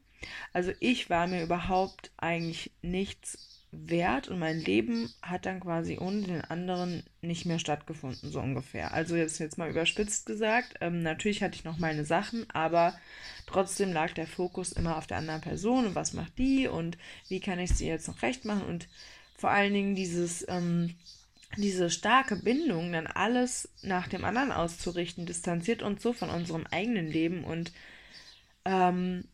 Also 0.53 0.73
ich 0.81 1.11
war 1.11 1.27
mir 1.27 1.43
überhaupt 1.43 2.11
eigentlich 2.17 2.73
nichts 2.83 3.55
wert 3.77 4.29
und 4.29 4.39
mein 4.39 4.61
Leben 4.61 5.13
hat 5.21 5.47
dann 5.47 5.61
quasi 5.61 5.99
ohne 5.99 6.23
den 6.23 6.41
anderen 6.43 7.03
nicht 7.23 7.45
mehr 7.45 7.59
stattgefunden, 7.59 8.31
so 8.31 8.41
ungefähr. 8.41 8.95
Also 8.95 9.17
jetzt, 9.17 9.39
jetzt 9.41 9.59
mal 9.59 9.71
überspitzt 9.71 10.27
gesagt, 10.27 10.75
ähm, 10.81 11.03
natürlich 11.03 11.43
hatte 11.43 11.57
ich 11.57 11.65
noch 11.65 11.79
meine 11.79 12.05
Sachen, 12.05 12.49
aber 12.51 12.95
trotzdem 13.47 13.93
lag 13.93 14.13
der 14.13 14.27
Fokus 14.27 14.73
immer 14.73 14.97
auf 14.97 15.07
der 15.07 15.19
anderen 15.19 15.41
Person 15.41 15.87
und 15.87 15.95
was 15.95 16.13
macht 16.13 16.39
die 16.39 16.69
und 16.69 16.97
wie 17.29 17.41
kann 17.41 17.59
ich 17.59 17.75
sie 17.75 17.89
jetzt 17.89 18.09
noch 18.09 18.23
recht 18.23 18.45
machen 18.45 18.65
und 18.65 18.89
vor 19.45 19.51
allen 19.51 19.75
Dingen 19.75 19.95
dieses 19.95 20.43
ähm, 20.49 20.95
diese 21.59 21.91
starke 21.91 22.35
Bindung, 22.35 22.93
dann 22.93 23.07
alles 23.07 23.69
nach 23.83 24.09
dem 24.09 24.25
anderen 24.25 24.51
auszurichten, 24.51 25.27
distanziert 25.27 25.83
uns 25.83 26.03
so 26.03 26.15
von 26.15 26.31
unserem 26.31 26.67
eigenen 26.71 27.07
Leben 27.07 27.45
und 27.45 27.71
ähm, 28.65 29.29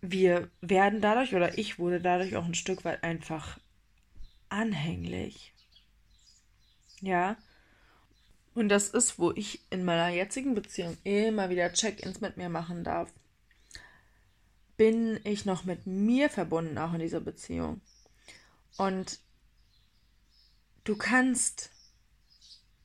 wir 0.00 0.48
werden 0.62 1.02
dadurch, 1.02 1.34
oder 1.34 1.58
ich 1.58 1.78
wurde 1.78 2.00
dadurch 2.00 2.34
auch 2.34 2.46
ein 2.46 2.54
Stück 2.54 2.82
weit 2.86 3.04
einfach 3.04 3.60
anhänglich. 4.48 5.52
Ja. 7.02 7.36
Und 8.54 8.70
das 8.70 8.88
ist, 8.88 9.18
wo 9.18 9.32
ich 9.32 9.60
in 9.68 9.84
meiner 9.84 10.08
jetzigen 10.08 10.54
Beziehung 10.54 10.96
immer 11.04 11.50
wieder 11.50 11.74
Check-ins 11.74 12.22
mit 12.22 12.38
mir 12.38 12.48
machen 12.48 12.84
darf. 12.84 13.12
Bin 14.82 15.20
ich 15.22 15.44
noch 15.44 15.64
mit 15.64 15.86
mir 15.86 16.28
verbunden, 16.28 16.76
auch 16.76 16.92
in 16.92 16.98
dieser 16.98 17.20
Beziehung? 17.20 17.80
Und 18.76 19.20
du 20.82 20.96
kannst 20.96 21.70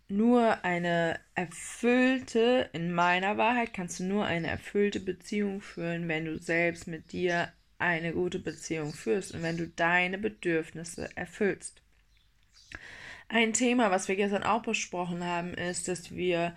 nur 0.07 0.63
eine 0.63 1.19
erfüllte, 1.33 2.69
in 2.73 2.93
meiner 2.93 3.37
Wahrheit 3.37 3.73
kannst 3.73 3.99
du 3.99 4.03
nur 4.03 4.25
eine 4.25 4.45
erfüllte 4.45 4.99
Beziehung 4.99 5.59
führen, 5.59 6.07
wenn 6.07 6.25
du 6.25 6.37
selbst 6.37 6.85
mit 6.85 7.13
dir 7.13 7.51
eine 7.79 8.13
gute 8.13 8.37
Beziehung 8.37 8.93
führst 8.93 9.33
und 9.33 9.41
wenn 9.41 9.57
du 9.57 9.67
deine 9.67 10.19
Bedürfnisse 10.19 11.09
erfüllst. 11.17 11.81
Ein 13.27 13.53
Thema, 13.53 13.89
was 13.89 14.07
wir 14.07 14.17
gestern 14.17 14.43
auch 14.43 14.61
besprochen 14.61 15.23
haben, 15.23 15.55
ist, 15.55 15.87
dass 15.87 16.11
wir 16.11 16.55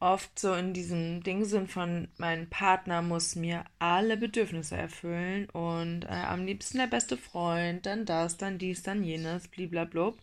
oft 0.00 0.38
so 0.38 0.54
in 0.54 0.72
diesem 0.72 1.22
Ding 1.22 1.44
sind 1.44 1.70
von, 1.70 2.08
mein 2.16 2.48
Partner 2.48 3.02
muss 3.02 3.36
mir 3.36 3.64
alle 3.78 4.16
Bedürfnisse 4.16 4.76
erfüllen 4.76 5.48
und 5.50 6.04
äh, 6.04 6.08
am 6.08 6.46
liebsten 6.46 6.78
der 6.78 6.86
beste 6.86 7.18
Freund, 7.18 7.84
dann 7.84 8.06
das, 8.06 8.38
dann 8.38 8.58
dies, 8.58 8.82
dann 8.82 9.04
jenes, 9.04 9.48
blablabla. 9.48 10.14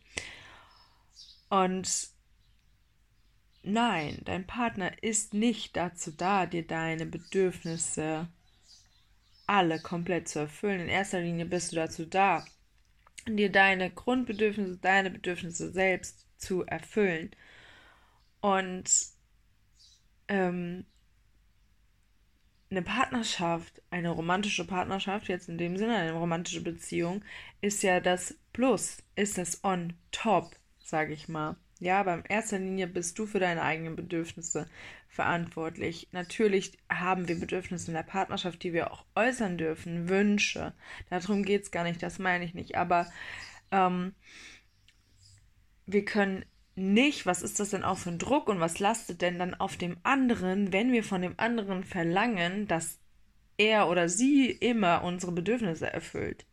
Und 1.49 2.09
nein, 3.61 4.21
dein 4.25 4.47
Partner 4.47 4.91
ist 5.03 5.35
nicht 5.35 5.77
dazu 5.77 6.11
da, 6.11 6.47
dir 6.47 6.65
deine 6.65 7.05
Bedürfnisse 7.05 8.27
alle 9.45 9.79
komplett 9.79 10.27
zu 10.27 10.39
erfüllen. 10.39 10.81
In 10.81 10.89
erster 10.89 11.21
Linie 11.21 11.45
bist 11.45 11.71
du 11.71 11.77
dazu 11.77 12.05
da, 12.05 12.45
dir 13.27 13.51
deine 13.51 13.91
Grundbedürfnisse, 13.91 14.79
deine 14.81 15.11
Bedürfnisse 15.11 15.71
selbst 15.71 16.25
zu 16.37 16.65
erfüllen. 16.65 17.31
Und 18.41 19.16
ähm, 20.27 20.85
eine 22.69 22.81
Partnerschaft, 22.81 23.81
eine 23.89 24.09
romantische 24.09 24.65
Partnerschaft, 24.67 25.27
jetzt 25.29 25.47
in 25.47 25.57
dem 25.57 25.77
Sinne 25.77 25.95
eine 25.95 26.13
romantische 26.13 26.61
Beziehung, 26.61 27.23
ist 27.61 27.81
ja 27.83 27.99
das 27.99 28.37
Plus, 28.51 28.97
ist 29.15 29.37
das 29.37 29.63
on 29.63 29.93
top, 30.11 30.55
sage 30.83 31.13
ich 31.13 31.29
mal. 31.29 31.55
Ja, 31.79 31.99
aber 31.99 32.15
in 32.15 32.23
erster 32.25 32.57
Linie 32.57 32.87
bist 32.87 33.19
du 33.19 33.25
für 33.27 33.39
deine 33.39 33.61
eigenen 33.61 33.95
Bedürfnisse 33.95 34.67
verantwortlich. 35.09 36.07
Natürlich 36.11 36.77
haben 36.89 37.27
wir 37.27 37.39
Bedürfnisse 37.39 37.89
in 37.89 37.93
der 37.93 38.03
Partnerschaft, 38.03 38.63
die 38.63 38.73
wir 38.73 38.91
auch 38.91 39.05
äußern 39.15 39.57
dürfen, 39.57 40.09
Wünsche. 40.09 40.73
Darum 41.09 41.43
geht 41.43 41.63
es 41.63 41.71
gar 41.71 41.83
nicht, 41.83 42.01
das 42.01 42.19
meine 42.19 42.45
ich 42.45 42.53
nicht. 42.53 42.75
Aber 42.75 43.07
ähm, 43.71 44.15
wir 45.85 46.03
können 46.03 46.45
nicht, 46.77 47.25
was 47.25 47.41
ist 47.41 47.59
das 47.59 47.71
denn 47.71 47.83
auch 47.83 47.97
für 47.97 48.09
ein 48.09 48.19
Druck 48.19 48.47
und 48.47 48.59
was 48.59 48.79
lastet 48.79 49.21
denn 49.21 49.39
dann 49.39 49.55
auf 49.55 49.77
dem 49.77 49.97
anderen, 50.03 50.71
wenn 50.71 50.91
wir 50.91 51.03
von 51.03 51.21
dem 51.21 51.33
anderen 51.37 51.83
verlangen, 51.83 52.67
dass 52.67 52.99
er 53.57 53.89
oder 53.89 54.07
sie 54.07 54.51
immer 54.51 55.03
unsere 55.03 55.31
Bedürfnisse 55.31 55.91
erfüllt. 55.91 56.45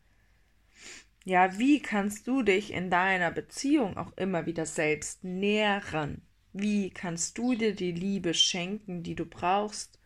Ja, 1.24 1.58
wie 1.58 1.80
kannst 1.80 2.26
du 2.26 2.42
dich 2.42 2.72
in 2.72 2.90
deiner 2.90 3.30
Beziehung 3.30 3.96
auch 3.96 4.12
immer 4.16 4.46
wieder 4.46 4.66
selbst 4.66 5.24
nähren? 5.24 6.22
Wie 6.52 6.90
kannst 6.90 7.36
du 7.38 7.54
dir 7.54 7.74
die 7.74 7.92
Liebe 7.92 8.34
schenken, 8.34 9.02
die 9.02 9.14
du 9.14 9.26
brauchst? 9.26 9.98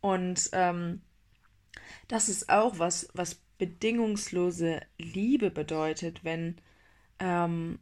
Und 0.00 0.50
ähm, 0.52 1.02
das 2.08 2.28
ist 2.28 2.48
auch 2.48 2.78
was, 2.78 3.08
was 3.14 3.36
bedingungslose 3.58 4.80
Liebe 4.98 5.50
bedeutet, 5.50 6.24
wenn 6.24 6.56
ähm, 7.18 7.78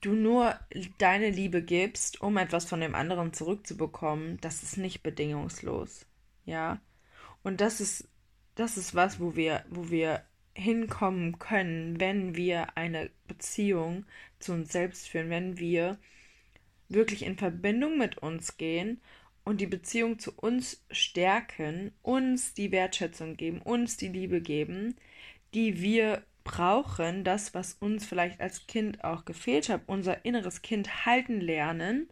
du 0.00 0.14
nur 0.14 0.58
deine 0.98 1.30
Liebe 1.30 1.62
gibst, 1.62 2.20
um 2.20 2.36
etwas 2.36 2.64
von 2.64 2.80
dem 2.80 2.94
anderen 2.94 3.32
zurückzubekommen, 3.32 4.38
das 4.40 4.62
ist 4.62 4.76
nicht 4.76 5.02
bedingungslos. 5.02 6.06
Ja. 6.44 6.80
Und 7.42 7.60
das 7.60 7.80
ist, 7.80 8.08
das 8.54 8.76
ist 8.76 8.94
was, 8.94 9.20
wo 9.20 9.36
wir, 9.36 9.64
wo 9.68 9.90
wir 9.90 10.22
hinkommen 10.54 11.38
können, 11.38 12.00
wenn 12.00 12.34
wir 12.34 12.76
eine 12.76 13.10
Beziehung 13.28 14.06
zu 14.38 14.52
uns 14.52 14.72
selbst 14.72 15.08
führen, 15.08 15.30
wenn 15.30 15.58
wir 15.58 15.98
wirklich 16.88 17.24
in 17.24 17.36
Verbindung 17.36 17.98
mit 17.98 18.18
uns 18.18 18.56
gehen 18.56 19.00
und 19.44 19.60
die 19.60 19.66
Beziehung 19.66 20.18
zu 20.18 20.32
uns 20.34 20.84
stärken, 20.90 21.92
uns 22.02 22.54
die 22.54 22.72
Wertschätzung 22.72 23.36
geben, 23.36 23.60
uns 23.60 23.96
die 23.96 24.08
Liebe 24.08 24.40
geben, 24.40 24.96
die 25.54 25.80
wir 25.80 26.22
brauchen 26.46 27.24
das, 27.24 27.54
was 27.54 27.74
uns 27.74 28.06
vielleicht 28.06 28.40
als 28.40 28.66
Kind 28.66 29.04
auch 29.04 29.24
gefehlt 29.24 29.68
hat, 29.68 29.82
unser 29.86 30.24
inneres 30.24 30.62
Kind 30.62 31.04
halten 31.04 31.40
lernen, 31.40 32.08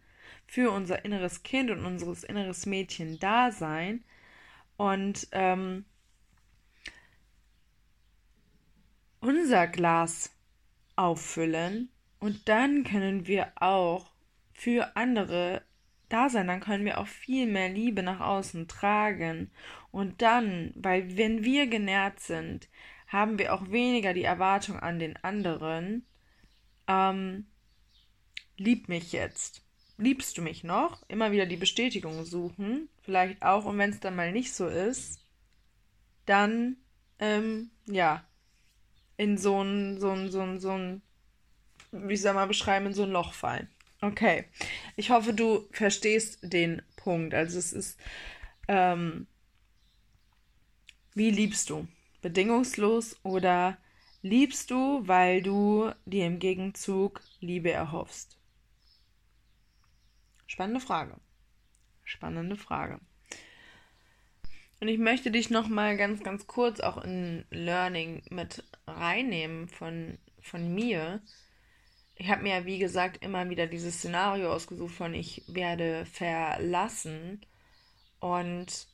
für 0.46 0.72
unser 0.72 1.04
inneres 1.04 1.44
Kind 1.44 1.70
und 1.70 1.86
unseres 1.86 2.24
inneres 2.24 2.66
Mädchen 2.66 3.18
da 3.20 3.52
sein. 3.52 4.04
Und 4.76 5.28
ähm, 5.30 5.84
unser 9.20 9.68
Glas 9.68 10.34
auffüllen. 10.96 11.88
Und 12.18 12.48
dann 12.48 12.84
können 12.84 13.26
wir 13.26 13.52
auch 13.56 14.10
für 14.52 14.96
andere 14.96 15.62
da 16.08 16.28
sein, 16.28 16.48
dann 16.48 16.60
können 16.60 16.84
wir 16.84 16.98
auch 16.98 17.06
viel 17.06 17.46
mehr 17.46 17.68
Liebe 17.68 18.02
nach 18.02 18.20
außen 18.20 18.68
tragen. 18.68 19.50
Und 19.90 20.22
dann, 20.22 20.72
weil 20.74 21.16
wenn 21.16 21.44
wir 21.44 21.66
genährt 21.66 22.20
sind, 22.20 22.68
haben 23.14 23.38
wir 23.38 23.54
auch 23.54 23.70
weniger 23.70 24.12
die 24.12 24.24
Erwartung 24.24 24.80
an 24.80 24.98
den 24.98 25.16
anderen, 25.18 26.04
ähm, 26.88 27.46
lieb 28.56 28.88
mich 28.88 29.12
jetzt. 29.12 29.62
Liebst 29.98 30.36
du 30.36 30.42
mich 30.42 30.64
noch? 30.64 31.08
Immer 31.08 31.30
wieder 31.30 31.46
die 31.46 31.56
Bestätigung 31.56 32.24
suchen. 32.24 32.88
Vielleicht 33.02 33.40
auch, 33.40 33.66
und 33.66 33.78
wenn 33.78 33.90
es 33.90 34.00
dann 34.00 34.16
mal 34.16 34.32
nicht 34.32 34.52
so 34.52 34.66
ist, 34.66 35.20
dann, 36.26 36.76
ähm, 37.20 37.70
ja, 37.86 38.24
in 39.16 39.38
so 39.38 39.62
ein, 39.62 40.00
so 40.00 40.10
ein, 40.10 40.32
so 40.32 40.40
ein, 40.40 40.58
so 40.58 40.72
ein, 40.72 41.00
wie 41.92 42.16
soll 42.16 42.34
man 42.34 42.48
beschreiben, 42.48 42.86
in 42.86 42.94
so 42.94 43.04
ein 43.04 43.12
Loch 43.12 43.32
fallen. 43.32 43.68
Okay. 44.00 44.46
Ich 44.96 45.10
hoffe, 45.10 45.32
du 45.32 45.68
verstehst 45.70 46.40
den 46.42 46.82
Punkt. 46.96 47.32
Also 47.32 47.60
es 47.60 47.72
ist, 47.72 47.96
ähm, 48.66 49.28
wie 51.14 51.30
liebst 51.30 51.70
du? 51.70 51.86
Bedingungslos 52.24 53.20
oder 53.22 53.76
liebst 54.22 54.70
du, 54.70 55.06
weil 55.06 55.42
du 55.42 55.92
dir 56.06 56.26
im 56.26 56.38
Gegenzug 56.38 57.20
Liebe 57.40 57.70
erhoffst? 57.70 58.38
Spannende 60.46 60.80
Frage. 60.80 61.20
Spannende 62.02 62.56
Frage. 62.56 62.98
Und 64.80 64.88
ich 64.88 64.98
möchte 64.98 65.30
dich 65.30 65.50
noch 65.50 65.68
mal 65.68 65.98
ganz, 65.98 66.22
ganz 66.22 66.46
kurz 66.46 66.80
auch 66.80 66.96
in 67.04 67.44
Learning 67.50 68.22
mit 68.30 68.64
reinnehmen 68.86 69.68
von, 69.68 70.16
von 70.40 70.74
mir. 70.74 71.20
Ich 72.14 72.30
habe 72.30 72.42
mir 72.42 72.56
ja, 72.56 72.64
wie 72.64 72.78
gesagt, 72.78 73.22
immer 73.22 73.50
wieder 73.50 73.66
dieses 73.66 73.98
Szenario 73.98 74.50
ausgesucht 74.50 74.94
von 74.94 75.12
ich 75.12 75.44
werde 75.46 76.06
verlassen. 76.06 77.44
Und 78.18 78.86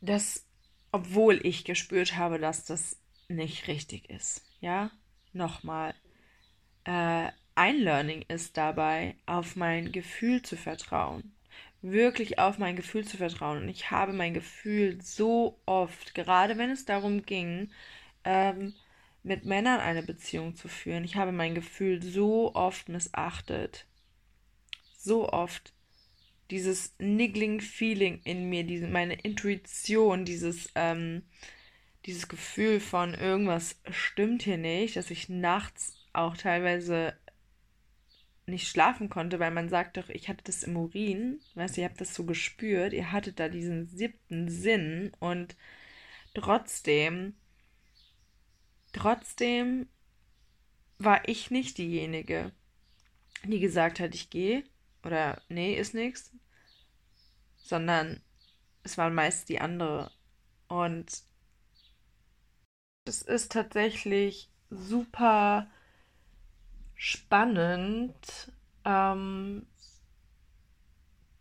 das 0.00 0.46
obwohl 0.92 1.44
ich 1.44 1.64
gespürt 1.64 2.16
habe, 2.16 2.38
dass 2.38 2.64
das 2.66 3.00
nicht 3.28 3.66
richtig 3.66 4.08
ist. 4.10 4.44
Ja, 4.60 4.90
nochmal. 5.32 5.94
Äh, 6.84 7.28
ein 7.54 7.78
Learning 7.78 8.24
ist 8.28 8.56
dabei, 8.56 9.16
auf 9.26 9.56
mein 9.56 9.92
Gefühl 9.92 10.42
zu 10.42 10.56
vertrauen. 10.56 11.34
Wirklich 11.80 12.38
auf 12.38 12.58
mein 12.58 12.76
Gefühl 12.76 13.04
zu 13.04 13.16
vertrauen. 13.16 13.62
Und 13.62 13.68
ich 13.68 13.90
habe 13.90 14.12
mein 14.12 14.34
Gefühl 14.34 15.00
so 15.02 15.60
oft, 15.66 16.14
gerade 16.14 16.56
wenn 16.58 16.70
es 16.70 16.84
darum 16.84 17.22
ging, 17.22 17.70
ähm, 18.24 18.74
mit 19.22 19.44
Männern 19.44 19.80
eine 19.80 20.02
Beziehung 20.02 20.54
zu 20.56 20.68
führen, 20.68 21.04
ich 21.04 21.16
habe 21.16 21.32
mein 21.32 21.54
Gefühl 21.54 22.02
so 22.02 22.54
oft 22.54 22.88
missachtet. 22.88 23.86
So 24.96 25.28
oft 25.28 25.72
dieses 26.52 26.94
niggling 26.98 27.62
Feeling 27.62 28.20
in 28.24 28.50
mir, 28.50 28.64
diese, 28.64 28.86
meine 28.86 29.14
Intuition, 29.14 30.26
dieses, 30.26 30.68
ähm, 30.74 31.22
dieses 32.04 32.28
Gefühl 32.28 32.78
von 32.78 33.14
irgendwas 33.14 33.80
stimmt 33.90 34.42
hier 34.42 34.58
nicht, 34.58 34.96
dass 34.96 35.10
ich 35.10 35.30
nachts 35.30 35.94
auch 36.12 36.36
teilweise 36.36 37.16
nicht 38.44 38.68
schlafen 38.68 39.08
konnte, 39.08 39.38
weil 39.38 39.50
man 39.50 39.70
sagt 39.70 39.96
doch, 39.96 40.10
ich 40.10 40.28
hatte 40.28 40.44
das 40.44 40.62
im 40.62 40.76
Urin, 40.76 41.40
weißt 41.54 41.76
du, 41.76 41.80
ihr 41.80 41.88
habt 41.88 42.02
das 42.02 42.14
so 42.14 42.24
gespürt, 42.24 42.92
ihr 42.92 43.12
hattet 43.12 43.40
da 43.40 43.48
diesen 43.48 43.86
siebten 43.86 44.50
Sinn 44.50 45.12
und 45.20 45.56
trotzdem, 46.34 47.34
trotzdem 48.92 49.88
war 50.98 51.26
ich 51.26 51.50
nicht 51.50 51.78
diejenige, 51.78 52.52
die 53.44 53.60
gesagt 53.60 54.00
hat, 54.00 54.14
ich 54.14 54.28
gehe 54.28 54.64
oder 55.04 55.40
nee, 55.48 55.74
ist 55.74 55.94
nichts, 55.94 56.32
sondern 57.56 58.20
es 58.82 58.98
war 58.98 59.10
meist 59.10 59.48
die 59.48 59.60
andere. 59.60 60.10
Und 60.68 61.22
es 63.04 63.22
ist 63.22 63.52
tatsächlich 63.52 64.50
super 64.70 65.68
spannend, 66.94 68.52
ähm, 68.84 69.66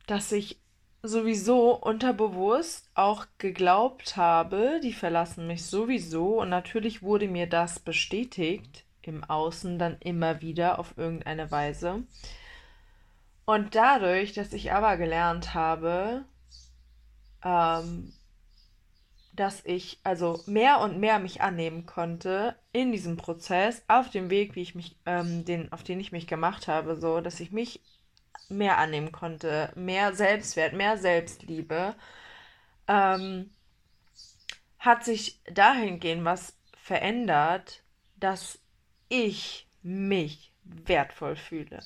dass 0.08 0.32
ich 0.32 0.60
sowieso 1.04 1.76
unterbewusst 1.76 2.90
auch 2.94 3.26
geglaubt 3.38 4.18
habe, 4.18 4.80
die 4.84 4.94
verlassen 4.94 5.48
mich 5.48 5.66
sowieso. 5.66 6.42
Und 6.42 6.50
natürlich 6.50 7.02
wurde 7.02 7.28
mir 7.28 7.48
das 7.48 7.80
bestätigt 7.80 8.86
im 9.02 9.24
Außen 9.24 9.80
dann 9.80 9.98
immer 10.00 10.42
wieder 10.42 10.80
auf 10.80 10.98
irgendeine 10.98 11.50
Weise. 11.50 12.04
Und 13.46 13.76
dadurch, 13.76 14.34
dass 14.34 14.54
ich 14.54 14.72
aber 14.72 14.98
gelernt 14.98 15.54
habe, 15.54 16.26
ähm, 17.44 18.14
dass 19.34 19.66
ich 19.66 20.00
also 20.04 20.42
mehr 20.46 20.80
und 20.82 21.00
mehr 21.00 21.20
mich 21.20 21.42
annehmen 21.42 21.86
konnte 21.86 22.56
in 22.74 22.92
diesem 22.92 23.18
Prozess, 23.18 23.84
auf 23.88 24.10
dem 24.10 24.30
Weg, 24.30 24.56
wie 24.56 24.62
ich 24.62 24.76
mich, 24.76 24.98
ähm, 25.06 25.46
den, 25.46 25.72
auf 25.72 25.84
den 25.84 26.00
ich 26.00 26.12
mich 26.12 26.28
gemacht 26.28 26.68
habe, 26.68 26.96
so, 27.00 27.22
dass 27.22 27.40
ich 27.40 27.52
mich 27.52 27.82
mehr 28.50 28.78
annehmen 28.78 29.12
konnte, 29.12 29.72
mehr 29.76 30.14
Selbstwert, 30.14 30.74
mehr 30.74 30.98
Selbstliebe, 30.98 31.96
ähm, 32.88 33.52
hat 34.80 35.06
sich 35.06 35.40
dahingehend 35.46 36.26
was 36.26 36.56
verändert, 36.76 37.84
dass 38.18 38.60
ich 39.10 39.68
mich 39.84 40.52
wertvoll 40.64 41.36
fühle. 41.36 41.80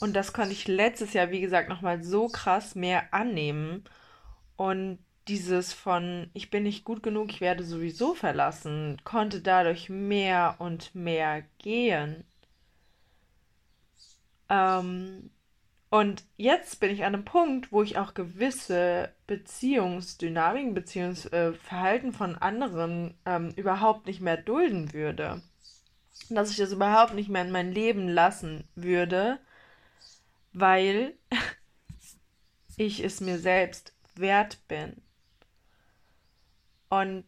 Und 0.00 0.14
das 0.14 0.32
konnte 0.32 0.52
ich 0.52 0.66
letztes 0.66 1.12
Jahr, 1.12 1.30
wie 1.30 1.42
gesagt, 1.42 1.68
nochmal 1.68 2.02
so 2.02 2.28
krass 2.28 2.74
mehr 2.74 3.12
annehmen. 3.12 3.84
Und 4.56 4.98
dieses 5.28 5.72
von, 5.72 6.30
ich 6.32 6.50
bin 6.50 6.64
nicht 6.64 6.84
gut 6.84 7.02
genug, 7.02 7.30
ich 7.30 7.40
werde 7.40 7.62
sowieso 7.62 8.14
verlassen, 8.14 9.00
konnte 9.04 9.40
dadurch 9.40 9.90
mehr 9.90 10.56
und 10.58 10.94
mehr 10.94 11.42
gehen. 11.58 12.24
Ähm, 14.48 15.30
und 15.90 16.24
jetzt 16.36 16.80
bin 16.80 16.90
ich 16.90 17.04
an 17.04 17.14
einem 17.14 17.24
Punkt, 17.24 17.72
wo 17.72 17.82
ich 17.82 17.98
auch 17.98 18.14
gewisse 18.14 19.12
Beziehungsdynamiken, 19.26 20.72
Beziehungsverhalten 20.72 22.10
äh, 22.10 22.12
von 22.12 22.36
anderen 22.36 23.14
ähm, 23.26 23.52
überhaupt 23.56 24.06
nicht 24.06 24.20
mehr 24.20 24.36
dulden 24.36 24.92
würde. 24.92 25.42
Dass 26.28 26.50
ich 26.50 26.56
das 26.56 26.72
überhaupt 26.72 27.14
nicht 27.14 27.28
mehr 27.28 27.42
in 27.42 27.50
mein 27.50 27.72
Leben 27.72 28.08
lassen 28.08 28.64
würde, 28.74 29.40
weil 30.52 31.14
ich 32.76 33.00
es 33.00 33.20
mir 33.20 33.38
selbst 33.38 33.92
wert 34.14 34.58
bin. 34.68 35.02
Und 36.88 37.24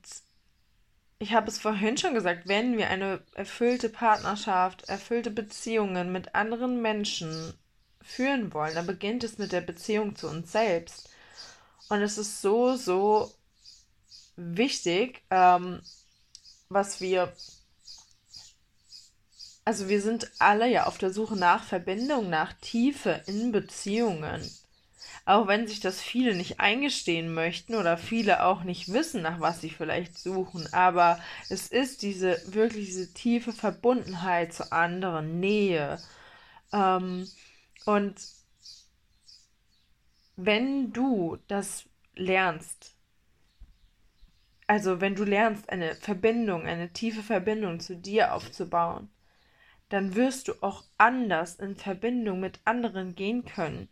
ich 1.19 1.33
habe 1.33 1.49
es 1.49 1.59
vorhin 1.59 1.97
schon 1.97 2.15
gesagt, 2.15 2.49
wenn 2.49 2.77
wir 2.77 2.89
eine 2.91 3.23
erfüllte 3.35 3.89
Partnerschaft, 3.89 4.89
erfüllte 4.89 5.31
Beziehungen 5.31 6.11
mit 6.11 6.35
anderen 6.35 6.83
Menschen 6.83 7.55
führen 8.03 8.53
wollen, 8.53 8.75
dann 8.75 8.87
beginnt 8.87 9.23
es 9.23 9.39
mit 9.39 9.53
der 9.53 9.61
Beziehung 9.61 10.17
zu 10.17 10.29
uns 10.29 10.51
selbst. 10.51 11.09
Und 11.89 12.03
es 12.03 12.19
ist 12.19 12.43
so, 12.43 12.75
so 12.77 13.33
wichtig, 14.37 15.23
ähm, 15.31 15.81
was 16.69 17.01
wir. 17.01 17.33
Also 19.65 19.89
wir 19.89 20.01
sind 20.01 20.31
alle 20.39 20.69
ja 20.69 20.87
auf 20.87 20.99
der 20.99 21.13
Suche 21.13 21.37
nach 21.37 21.63
Verbindung, 21.65 22.29
nach 22.29 22.53
Tiefe 22.55 23.23
in 23.27 23.53
Beziehungen. 23.53 24.43
Auch 25.25 25.47
wenn 25.47 25.69
sich 25.69 25.79
das 25.79 26.01
viele 26.01 26.35
nicht 26.35 26.59
eingestehen 26.59 27.33
möchten 27.33 27.77
oder 27.77 27.97
viele 27.97 28.45
auch 28.45 28.65
nicht 28.65 28.93
wissen, 28.93 29.23
nach 29.23 29.39
was 29.39 29.61
sie 29.61 29.71
vielleicht 29.71 30.19
suchen. 30.19 30.67
Aber 30.73 31.21
es 31.49 31.69
ist 31.69 32.03
diese 32.03 32.41
wirklich 32.53 32.87
diese 32.87 33.13
tiefe 33.15 33.53
Verbundenheit 33.53 34.53
zu 34.53 34.73
anderen, 34.73 35.39
Nähe. 35.39 35.99
Ähm, 36.73 37.29
und 37.87 38.17
wenn 40.37 40.93
du 40.93 41.39
das 41.47 41.85
lernst, 42.17 42.97
also 44.67 45.01
wenn 45.01 45.15
du 45.15 45.25
lernst, 45.25 45.71
eine 45.71 45.95
Verbindung, 45.95 46.67
eine 46.67 46.93
tiefe 46.93 47.23
Verbindung 47.23 47.79
zu 47.79 47.97
dir 47.97 48.35
aufzubauen, 48.35 49.09
dann 49.93 50.15
wirst 50.17 50.49
du 50.49 50.55
auch 50.63 50.85
anders 50.97 51.57
in 51.57 51.77
Verbindung 51.77 52.41
mit 52.41 52.61
anderen 52.65 53.15
gehen 53.15 53.45
können. 53.45 53.89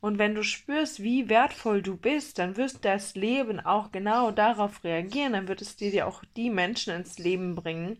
Und 0.00 0.18
wenn 0.18 0.34
du 0.34 0.42
spürst, 0.42 1.02
wie 1.02 1.28
wertvoll 1.28 1.82
du 1.82 1.96
bist, 1.96 2.38
dann 2.38 2.56
wirst 2.56 2.84
das 2.84 3.14
Leben 3.14 3.60
auch 3.60 3.92
genau 3.92 4.30
darauf 4.32 4.82
reagieren. 4.84 5.32
Dann 5.34 5.48
wird 5.48 5.62
es 5.62 5.76
dir 5.76 6.06
auch 6.06 6.22
die 6.36 6.50
Menschen 6.50 6.94
ins 6.94 7.18
Leben 7.18 7.54
bringen, 7.54 7.98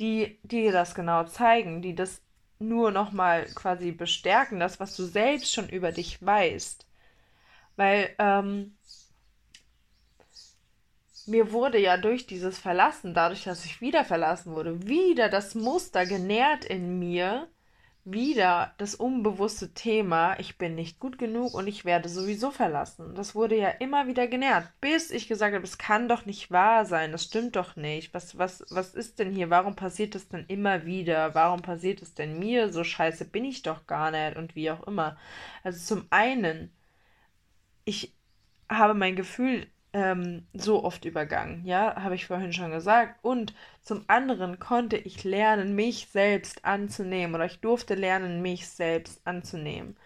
die 0.00 0.38
dir 0.42 0.72
das 0.72 0.94
genau 0.94 1.24
zeigen, 1.24 1.82
die 1.82 1.94
das 1.94 2.20
nur 2.58 2.90
nochmal 2.90 3.46
quasi 3.54 3.92
bestärken, 3.92 4.60
das, 4.60 4.80
was 4.80 4.96
du 4.96 5.04
selbst 5.04 5.52
schon 5.54 5.68
über 5.68 5.92
dich 5.92 6.24
weißt. 6.24 6.86
Weil 7.76 8.10
ähm, 8.18 8.76
mir 11.28 11.52
wurde 11.52 11.78
ja 11.78 11.96
durch 11.96 12.26
dieses 12.26 12.58
Verlassen, 12.58 13.14
dadurch, 13.14 13.44
dass 13.44 13.64
ich 13.64 13.80
wieder 13.80 14.04
verlassen 14.04 14.54
wurde, 14.54 14.86
wieder 14.86 15.28
das 15.28 15.54
Muster 15.54 16.06
genährt 16.06 16.64
in 16.64 16.98
mir, 16.98 17.48
wieder 18.04 18.74
das 18.78 18.94
unbewusste 18.94 19.74
Thema, 19.74 20.38
ich 20.38 20.56
bin 20.56 20.74
nicht 20.74 20.98
gut 20.98 21.18
genug 21.18 21.52
und 21.54 21.66
ich 21.66 21.84
werde 21.84 22.08
sowieso 22.08 22.50
verlassen. 22.50 23.14
Das 23.14 23.34
wurde 23.34 23.56
ja 23.56 23.68
immer 23.68 24.06
wieder 24.06 24.26
genährt, 24.26 24.68
bis 24.80 25.10
ich 25.10 25.28
gesagt 25.28 25.54
habe, 25.54 25.64
es 25.64 25.78
kann 25.78 26.08
doch 26.08 26.24
nicht 26.24 26.50
wahr 26.50 26.86
sein, 26.86 27.12
das 27.12 27.24
stimmt 27.24 27.56
doch 27.56 27.76
nicht. 27.76 28.14
Was, 28.14 28.38
was, 28.38 28.64
was 28.70 28.94
ist 28.94 29.18
denn 29.18 29.30
hier? 29.30 29.50
Warum 29.50 29.76
passiert 29.76 30.14
das 30.14 30.28
denn 30.28 30.46
immer 30.48 30.86
wieder? 30.86 31.34
Warum 31.34 31.60
passiert 31.60 32.00
es 32.00 32.14
denn 32.14 32.38
mir? 32.38 32.72
So 32.72 32.82
scheiße 32.82 33.26
bin 33.26 33.44
ich 33.44 33.62
doch 33.62 33.86
gar 33.86 34.10
nicht 34.10 34.36
und 34.36 34.54
wie 34.56 34.70
auch 34.70 34.86
immer. 34.86 35.18
Also 35.62 35.78
zum 35.94 36.06
einen, 36.10 36.72
ich 37.84 38.14
habe 38.70 38.94
mein 38.94 39.16
Gefühl 39.16 39.66
ähm, 39.98 40.46
so 40.54 40.84
oft 40.84 41.04
übergangen, 41.04 41.64
ja, 41.66 41.96
habe 41.96 42.14
ich 42.14 42.26
vorhin 42.26 42.52
schon 42.52 42.70
gesagt. 42.70 43.16
Und 43.22 43.52
zum 43.82 44.04
anderen 44.06 44.60
konnte 44.60 44.96
ich 44.96 45.24
lernen, 45.24 45.74
mich 45.74 46.08
selbst 46.08 46.64
anzunehmen 46.64 47.34
oder 47.34 47.46
ich 47.46 47.60
durfte 47.60 47.94
lernen, 47.94 48.40
mich 48.40 48.68
selbst 48.68 49.20
anzunehmen 49.26 49.96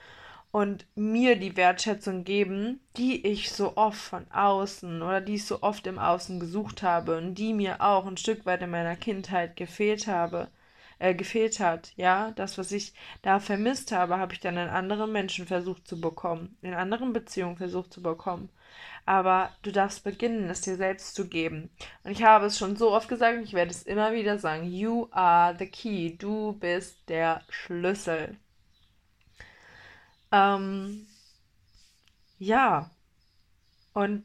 und 0.51 0.87
mir 0.95 1.37
die 1.37 1.57
Wertschätzung 1.57 2.25
geben, 2.25 2.81
die 2.97 3.27
ich 3.27 3.53
so 3.53 3.77
oft 3.77 4.01
von 4.01 4.31
außen 4.31 5.03
oder 5.03 5.21
die 5.21 5.35
ich 5.35 5.47
so 5.47 5.63
oft 5.63 5.87
im 5.87 5.99
Außen 5.99 6.41
gesucht 6.41 6.83
habe 6.83 7.19
und 7.19 7.35
die 7.35 7.53
mir 7.53 7.83
auch 7.83 8.07
ein 8.07 8.17
Stück 8.17 8.47
weit 8.47 8.63
in 8.63 8.71
meiner 8.71 8.97
Kindheit 8.97 9.57
gefehlt 9.57 10.07
habe, 10.07 10.49
äh, 10.99 11.15
gefehlt 11.15 11.61
hat, 11.61 11.93
ja, 11.97 12.33
das, 12.33 12.59
was 12.59 12.73
ich 12.73 12.95
da 13.23 13.41
vermisst 13.41 13.93
habe, 13.93 14.19
habe 14.19 14.33
ich 14.35 14.41
dann 14.41 14.57
in 14.57 14.69
anderen 14.69 15.13
Menschen 15.13 15.47
versucht 15.47 15.87
zu 15.87 16.01
bekommen, 16.01 16.57
in 16.63 16.75
anderen 16.75 17.13
Beziehungen 17.13 17.57
versucht 17.57 17.93
zu 17.93 18.03
bekommen 18.03 18.51
aber 19.05 19.51
du 19.63 19.73
darfst 19.73 20.05
beginnen, 20.05 20.49
es 20.51 20.61
dir 20.61 20.77
selbst 20.77 21.15
zu 21.15 21.29
geben. 21.29 21.71
Und 22.05 22.13
ich 22.13 22.23
habe 22.23 22.47
es 22.47 22.59
schon 22.59 22.77
so 22.77 22.93
oft 22.93 23.09
gesagt 23.09 23.37
und 23.39 23.45
ich 23.45 23.55
werde 23.55 23.71
es 23.71 23.83
immer 23.83 24.13
wieder 24.13 24.39
sagen. 24.39 24.65
You 24.65 25.09
are 25.11 25.57
the 25.59 25.67
key. 25.67 26.17
Du 26.17 26.53
bist 26.55 27.09
der 27.09 27.43
Schlüssel. 27.49 28.37
Ähm, 30.31 31.07
ja. 32.39 32.91
Und 33.93 34.25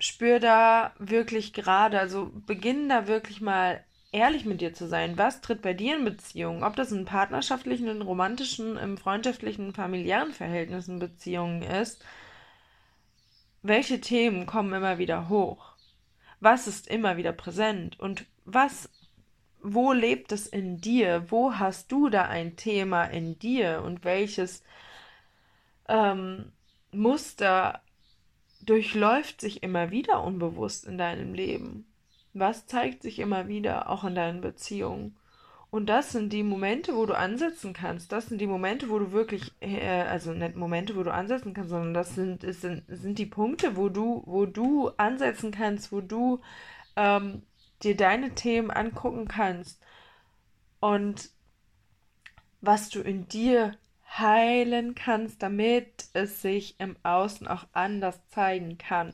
spür 0.00 0.40
da 0.40 0.94
wirklich 0.98 1.52
gerade, 1.52 1.98
also 1.98 2.30
beginn 2.46 2.88
da 2.88 3.06
wirklich 3.08 3.40
mal 3.40 3.84
ehrlich 4.12 4.44
mit 4.44 4.60
dir 4.60 4.72
zu 4.72 4.86
sein. 4.86 5.18
Was 5.18 5.40
tritt 5.40 5.62
bei 5.62 5.74
dir 5.74 5.96
in 5.96 6.04
Beziehungen? 6.04 6.64
Ob 6.64 6.76
das 6.76 6.92
in 6.92 7.04
partnerschaftlichen, 7.04 7.88
in 7.88 8.02
romantischen, 8.02 8.76
im 8.76 8.96
freundschaftlichen, 8.96 9.72
familiären 9.74 10.32
Verhältnissen 10.32 10.98
Beziehungen 10.98 11.62
ist. 11.62 12.04
Welche 13.62 14.00
Themen 14.00 14.46
kommen 14.46 14.72
immer 14.72 14.98
wieder 14.98 15.28
hoch? 15.28 15.72
Was 16.40 16.66
ist 16.66 16.88
immer 16.88 17.16
wieder 17.16 17.32
präsent? 17.32 17.98
Und 17.98 18.26
was, 18.44 18.88
wo 19.60 19.92
lebt 19.92 20.32
es 20.32 20.46
in 20.46 20.80
dir? 20.80 21.30
Wo 21.30 21.54
hast 21.54 21.90
du 21.92 22.08
da 22.08 22.24
ein 22.24 22.56
Thema 22.56 23.04
in 23.04 23.38
dir? 23.38 23.82
Und 23.84 24.04
welches 24.04 24.62
ähm, 25.88 26.52
Muster 26.92 27.82
durchläuft 28.62 29.40
sich 29.40 29.62
immer 29.62 29.90
wieder 29.90 30.22
unbewusst 30.22 30.86
in 30.86 30.98
deinem 30.98 31.34
Leben? 31.34 31.84
Was 32.34 32.66
zeigt 32.66 33.02
sich 33.02 33.18
immer 33.18 33.48
wieder, 33.48 33.90
auch 33.90 34.04
in 34.04 34.14
deinen 34.14 34.40
Beziehungen? 34.40 35.16
Und 35.70 35.86
das 35.86 36.12
sind 36.12 36.32
die 36.32 36.42
Momente, 36.42 36.96
wo 36.96 37.04
du 37.04 37.16
ansetzen 37.16 37.74
kannst. 37.74 38.10
Das 38.10 38.26
sind 38.26 38.40
die 38.40 38.46
Momente, 38.46 38.88
wo 38.88 38.98
du 38.98 39.12
wirklich, 39.12 39.52
äh, 39.60 40.02
also 40.02 40.32
nicht 40.32 40.56
Momente, 40.56 40.96
wo 40.96 41.02
du 41.02 41.12
ansetzen 41.12 41.52
kannst, 41.52 41.70
sondern 41.70 41.92
das 41.94 42.14
sind, 42.14 42.42
sind, 42.42 42.84
sind 42.88 43.18
die 43.18 43.26
Punkte, 43.26 43.76
wo 43.76 43.90
du, 43.90 44.22
wo 44.24 44.46
du 44.46 44.90
ansetzen 44.96 45.50
kannst, 45.50 45.92
wo 45.92 46.00
du 46.00 46.40
ähm, 46.96 47.42
dir 47.82 47.96
deine 47.96 48.34
Themen 48.34 48.70
angucken 48.70 49.28
kannst 49.28 49.80
und 50.80 51.30
was 52.60 52.88
du 52.88 53.00
in 53.00 53.28
dir 53.28 53.76
heilen 54.18 54.94
kannst, 54.94 55.42
damit 55.42 56.06
es 56.14 56.40
sich 56.40 56.80
im 56.80 56.96
Außen 57.02 57.46
auch 57.46 57.66
anders 57.72 58.26
zeigen 58.28 58.78
kann 58.78 59.12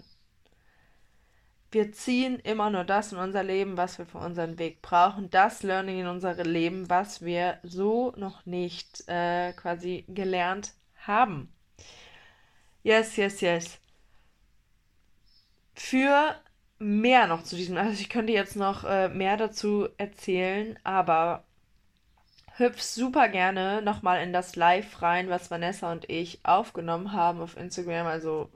wir 1.74 1.92
ziehen 1.92 2.38
immer 2.38 2.70
nur 2.70 2.84
das 2.84 3.12
in 3.12 3.18
unser 3.18 3.42
Leben, 3.42 3.76
was 3.76 3.98
wir 3.98 4.06
für 4.06 4.18
unseren 4.18 4.58
Weg 4.58 4.80
brauchen, 4.82 5.30
das 5.30 5.62
Learning 5.62 6.00
in 6.00 6.06
unser 6.06 6.34
Leben, 6.44 6.88
was 6.88 7.22
wir 7.22 7.58
so 7.62 8.12
noch 8.16 8.46
nicht 8.46 9.06
äh, 9.08 9.52
quasi 9.52 10.04
gelernt 10.08 10.72
haben. 10.96 11.52
Yes, 12.82 13.16
yes, 13.16 13.40
yes. 13.40 13.78
Für 15.74 16.36
mehr 16.78 17.26
noch 17.26 17.42
zu 17.42 17.56
diesem, 17.56 17.76
also 17.76 18.00
ich 18.00 18.08
könnte 18.08 18.32
jetzt 18.32 18.56
noch 18.56 18.84
äh, 18.84 19.08
mehr 19.08 19.36
dazu 19.36 19.88
erzählen, 19.96 20.78
aber 20.84 21.44
hüpf 22.56 22.80
super 22.80 23.28
gerne 23.28 23.82
nochmal 23.82 24.22
in 24.22 24.32
das 24.32 24.56
Live 24.56 25.02
rein, 25.02 25.28
was 25.28 25.50
Vanessa 25.50 25.90
und 25.90 26.08
ich 26.08 26.40
aufgenommen 26.44 27.12
haben 27.12 27.40
auf 27.40 27.56
Instagram, 27.56 28.06
also 28.06 28.50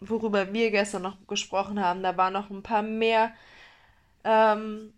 worüber 0.00 0.52
wir 0.52 0.70
gestern 0.70 1.02
noch 1.02 1.26
gesprochen 1.26 1.80
haben. 1.80 2.02
Da 2.02 2.16
waren 2.16 2.32
noch 2.32 2.50
ein 2.50 2.62
paar 2.62 2.82
mehr, 2.82 3.32
ähm, 4.24 4.92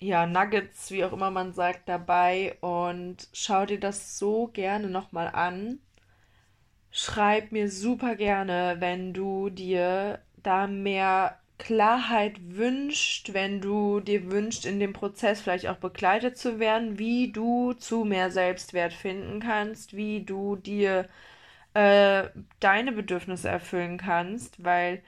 ja, 0.00 0.26
Nuggets, 0.26 0.90
wie 0.90 1.04
auch 1.04 1.12
immer 1.12 1.30
man 1.30 1.52
sagt, 1.52 1.88
dabei 1.88 2.56
und 2.60 3.28
schau 3.32 3.64
dir 3.66 3.80
das 3.80 4.18
so 4.18 4.48
gerne 4.48 4.88
nochmal 4.88 5.28
an. 5.28 5.80
Schreib 6.90 7.52
mir 7.52 7.70
super 7.70 8.16
gerne, 8.16 8.76
wenn 8.80 9.14
du 9.14 9.50
dir 9.50 10.20
da 10.36 10.66
mehr 10.66 11.40
Klarheit 11.58 12.36
wünscht, 12.56 13.32
wenn 13.32 13.60
du 13.60 14.00
dir 14.00 14.30
wünschst, 14.30 14.66
in 14.66 14.80
dem 14.80 14.92
Prozess 14.92 15.40
vielleicht 15.40 15.68
auch 15.68 15.76
begleitet 15.76 16.36
zu 16.36 16.58
werden, 16.58 16.98
wie 16.98 17.32
du 17.32 17.72
zu 17.74 18.04
mehr 18.04 18.30
Selbstwert 18.30 18.92
finden 18.92 19.40
kannst, 19.40 19.96
wie 19.96 20.24
du 20.24 20.56
dir 20.56 21.08
äh, 21.74 22.28
deine 22.60 22.92
Bedürfnisse 22.92 23.48
erfüllen 23.48 23.98
kannst, 23.98 24.62
weil 24.64 25.02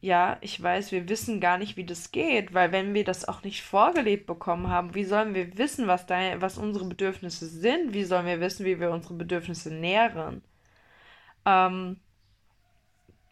ja, 0.00 0.38
ich 0.42 0.62
weiß, 0.62 0.92
wir 0.92 1.08
wissen 1.08 1.40
gar 1.40 1.58
nicht, 1.58 1.76
wie 1.76 1.84
das 1.84 2.12
geht, 2.12 2.54
weil 2.54 2.72
wenn 2.72 2.94
wir 2.94 3.04
das 3.04 3.26
auch 3.28 3.42
nicht 3.42 3.62
vorgelebt 3.62 4.26
bekommen 4.26 4.68
haben, 4.68 4.94
wie 4.94 5.04
sollen 5.04 5.34
wir 5.34 5.58
wissen, 5.58 5.88
was, 5.88 6.06
dein, 6.06 6.40
was 6.40 6.58
unsere 6.58 6.84
Bedürfnisse 6.86 7.46
sind? 7.48 7.94
Wie 7.94 8.04
sollen 8.04 8.26
wir 8.26 8.40
wissen, 8.40 8.64
wie 8.66 8.78
wir 8.80 8.90
unsere 8.92 9.14
Bedürfnisse 9.14 9.72
nähren? 9.74 10.42
Ähm, 11.44 12.00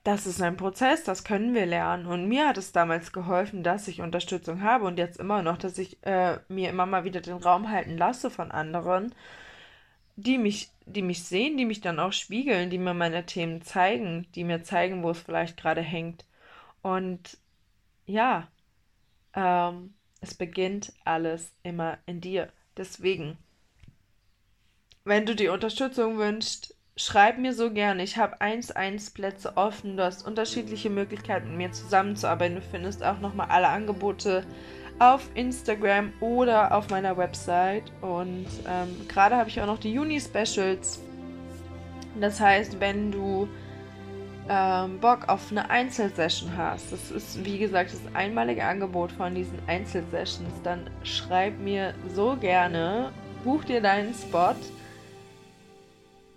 das 0.06 0.24
ist 0.24 0.40
ein 0.40 0.56
Prozess, 0.56 1.02
das 1.02 1.24
können 1.24 1.52
wir 1.52 1.66
lernen. 1.66 2.06
Und 2.06 2.28
mir 2.28 2.46
hat 2.46 2.58
es 2.58 2.70
damals 2.70 3.12
geholfen, 3.12 3.64
dass 3.64 3.88
ich 3.88 4.00
Unterstützung 4.00 4.62
habe 4.62 4.84
und 4.84 4.98
jetzt 4.98 5.18
immer 5.18 5.42
noch, 5.42 5.58
dass 5.58 5.78
ich 5.78 5.98
äh, 6.06 6.38
mir 6.48 6.70
immer 6.70 6.86
mal 6.86 7.02
wieder 7.02 7.20
den 7.20 7.38
Raum 7.38 7.70
halten 7.70 7.98
lasse 7.98 8.30
von 8.30 8.52
anderen, 8.52 9.12
die 10.14 10.38
mich, 10.38 10.70
die 10.84 11.02
mich 11.02 11.24
sehen, 11.24 11.56
die 11.56 11.64
mich 11.64 11.80
dann 11.80 11.98
auch 11.98 12.12
spiegeln, 12.12 12.70
die 12.70 12.78
mir 12.78 12.94
meine 12.94 13.26
Themen 13.26 13.62
zeigen, 13.62 14.28
die 14.36 14.44
mir 14.44 14.62
zeigen, 14.62 15.02
wo 15.02 15.10
es 15.10 15.20
vielleicht 15.20 15.56
gerade 15.56 15.80
hängt. 15.80 16.24
Und 16.82 17.38
ja, 18.06 18.46
ähm, 19.34 19.94
es 20.20 20.34
beginnt 20.34 20.92
alles 21.04 21.52
immer 21.64 21.98
in 22.06 22.20
dir. 22.20 22.52
Deswegen, 22.76 23.38
wenn 25.02 25.26
du 25.26 25.34
die 25.34 25.48
Unterstützung 25.48 26.16
wünschst, 26.16 26.75
schreib 26.96 27.38
mir 27.38 27.52
so 27.52 27.70
gerne. 27.70 28.02
Ich 28.02 28.16
habe 28.16 28.40
1-1 28.40 29.12
Plätze 29.12 29.56
offen. 29.56 29.96
Du 29.96 30.04
hast 30.04 30.26
unterschiedliche 30.26 30.90
Möglichkeiten, 30.90 31.50
mit 31.50 31.56
mir 31.58 31.72
zusammenzuarbeiten. 31.72 32.56
Du 32.56 32.62
findest 32.62 33.04
auch 33.04 33.20
nochmal 33.20 33.48
alle 33.50 33.68
Angebote 33.68 34.44
auf 34.98 35.28
Instagram 35.34 36.12
oder 36.20 36.74
auf 36.74 36.88
meiner 36.88 37.16
Website. 37.16 37.92
Und 38.00 38.46
ähm, 38.66 39.08
gerade 39.08 39.36
habe 39.36 39.50
ich 39.50 39.60
auch 39.60 39.66
noch 39.66 39.78
die 39.78 39.92
Juni-Specials. 39.92 41.02
Das 42.18 42.40
heißt, 42.40 42.80
wenn 42.80 43.12
du 43.12 43.46
ähm, 44.48 44.98
Bock 45.00 45.28
auf 45.28 45.50
eine 45.50 45.68
Einzelsession 45.68 46.56
hast, 46.56 46.92
das 46.92 47.10
ist 47.10 47.44
wie 47.44 47.58
gesagt 47.58 47.92
das 47.92 48.00
einmalige 48.14 48.64
Angebot 48.64 49.12
von 49.12 49.34
diesen 49.34 49.58
Einzelsessions, 49.66 50.62
dann 50.62 50.88
schreib 51.02 51.58
mir 51.58 51.92
so 52.14 52.36
gerne, 52.36 53.12
buch 53.44 53.64
dir 53.64 53.82
deinen 53.82 54.14
Spot 54.14 54.54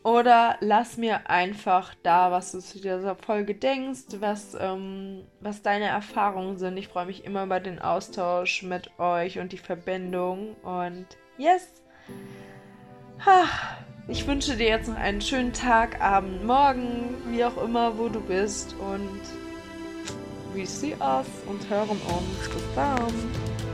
oder 0.03 0.55
lass 0.61 0.97
mir 0.97 1.29
einfach 1.29 1.93
da, 2.03 2.31
was 2.31 2.51
du 2.51 2.59
zu 2.59 2.79
dieser 2.79 3.15
Folge 3.15 3.55
denkst, 3.55 4.19
was, 4.19 4.55
ähm, 4.59 5.25
was 5.41 5.61
deine 5.61 5.87
Erfahrungen 5.87 6.57
sind. 6.57 6.77
Ich 6.77 6.87
freue 6.87 7.05
mich 7.05 7.25
immer 7.25 7.43
über 7.43 7.59
den 7.59 7.79
Austausch 7.79 8.63
mit 8.63 8.97
euch 8.99 9.39
und 9.39 9.51
die 9.51 9.57
Verbindung. 9.57 10.55
Und 10.63 11.05
yes! 11.37 11.83
Ich 14.07 14.25
wünsche 14.25 14.55
dir 14.55 14.69
jetzt 14.69 14.87
noch 14.87 14.95
einen 14.95 15.21
schönen 15.21 15.53
Tag, 15.53 16.01
Abend, 16.01 16.45
Morgen, 16.45 17.15
wie 17.27 17.43
auch 17.43 17.61
immer, 17.61 17.97
wo 17.97 18.07
du 18.07 18.21
bist. 18.21 18.75
Und 18.79 19.19
we 20.53 20.65
see 20.65 20.95
us 20.99 21.27
und 21.45 21.69
hören 21.69 21.89
uns. 21.89 22.49
Bis 22.49 22.63
dann. 22.75 23.68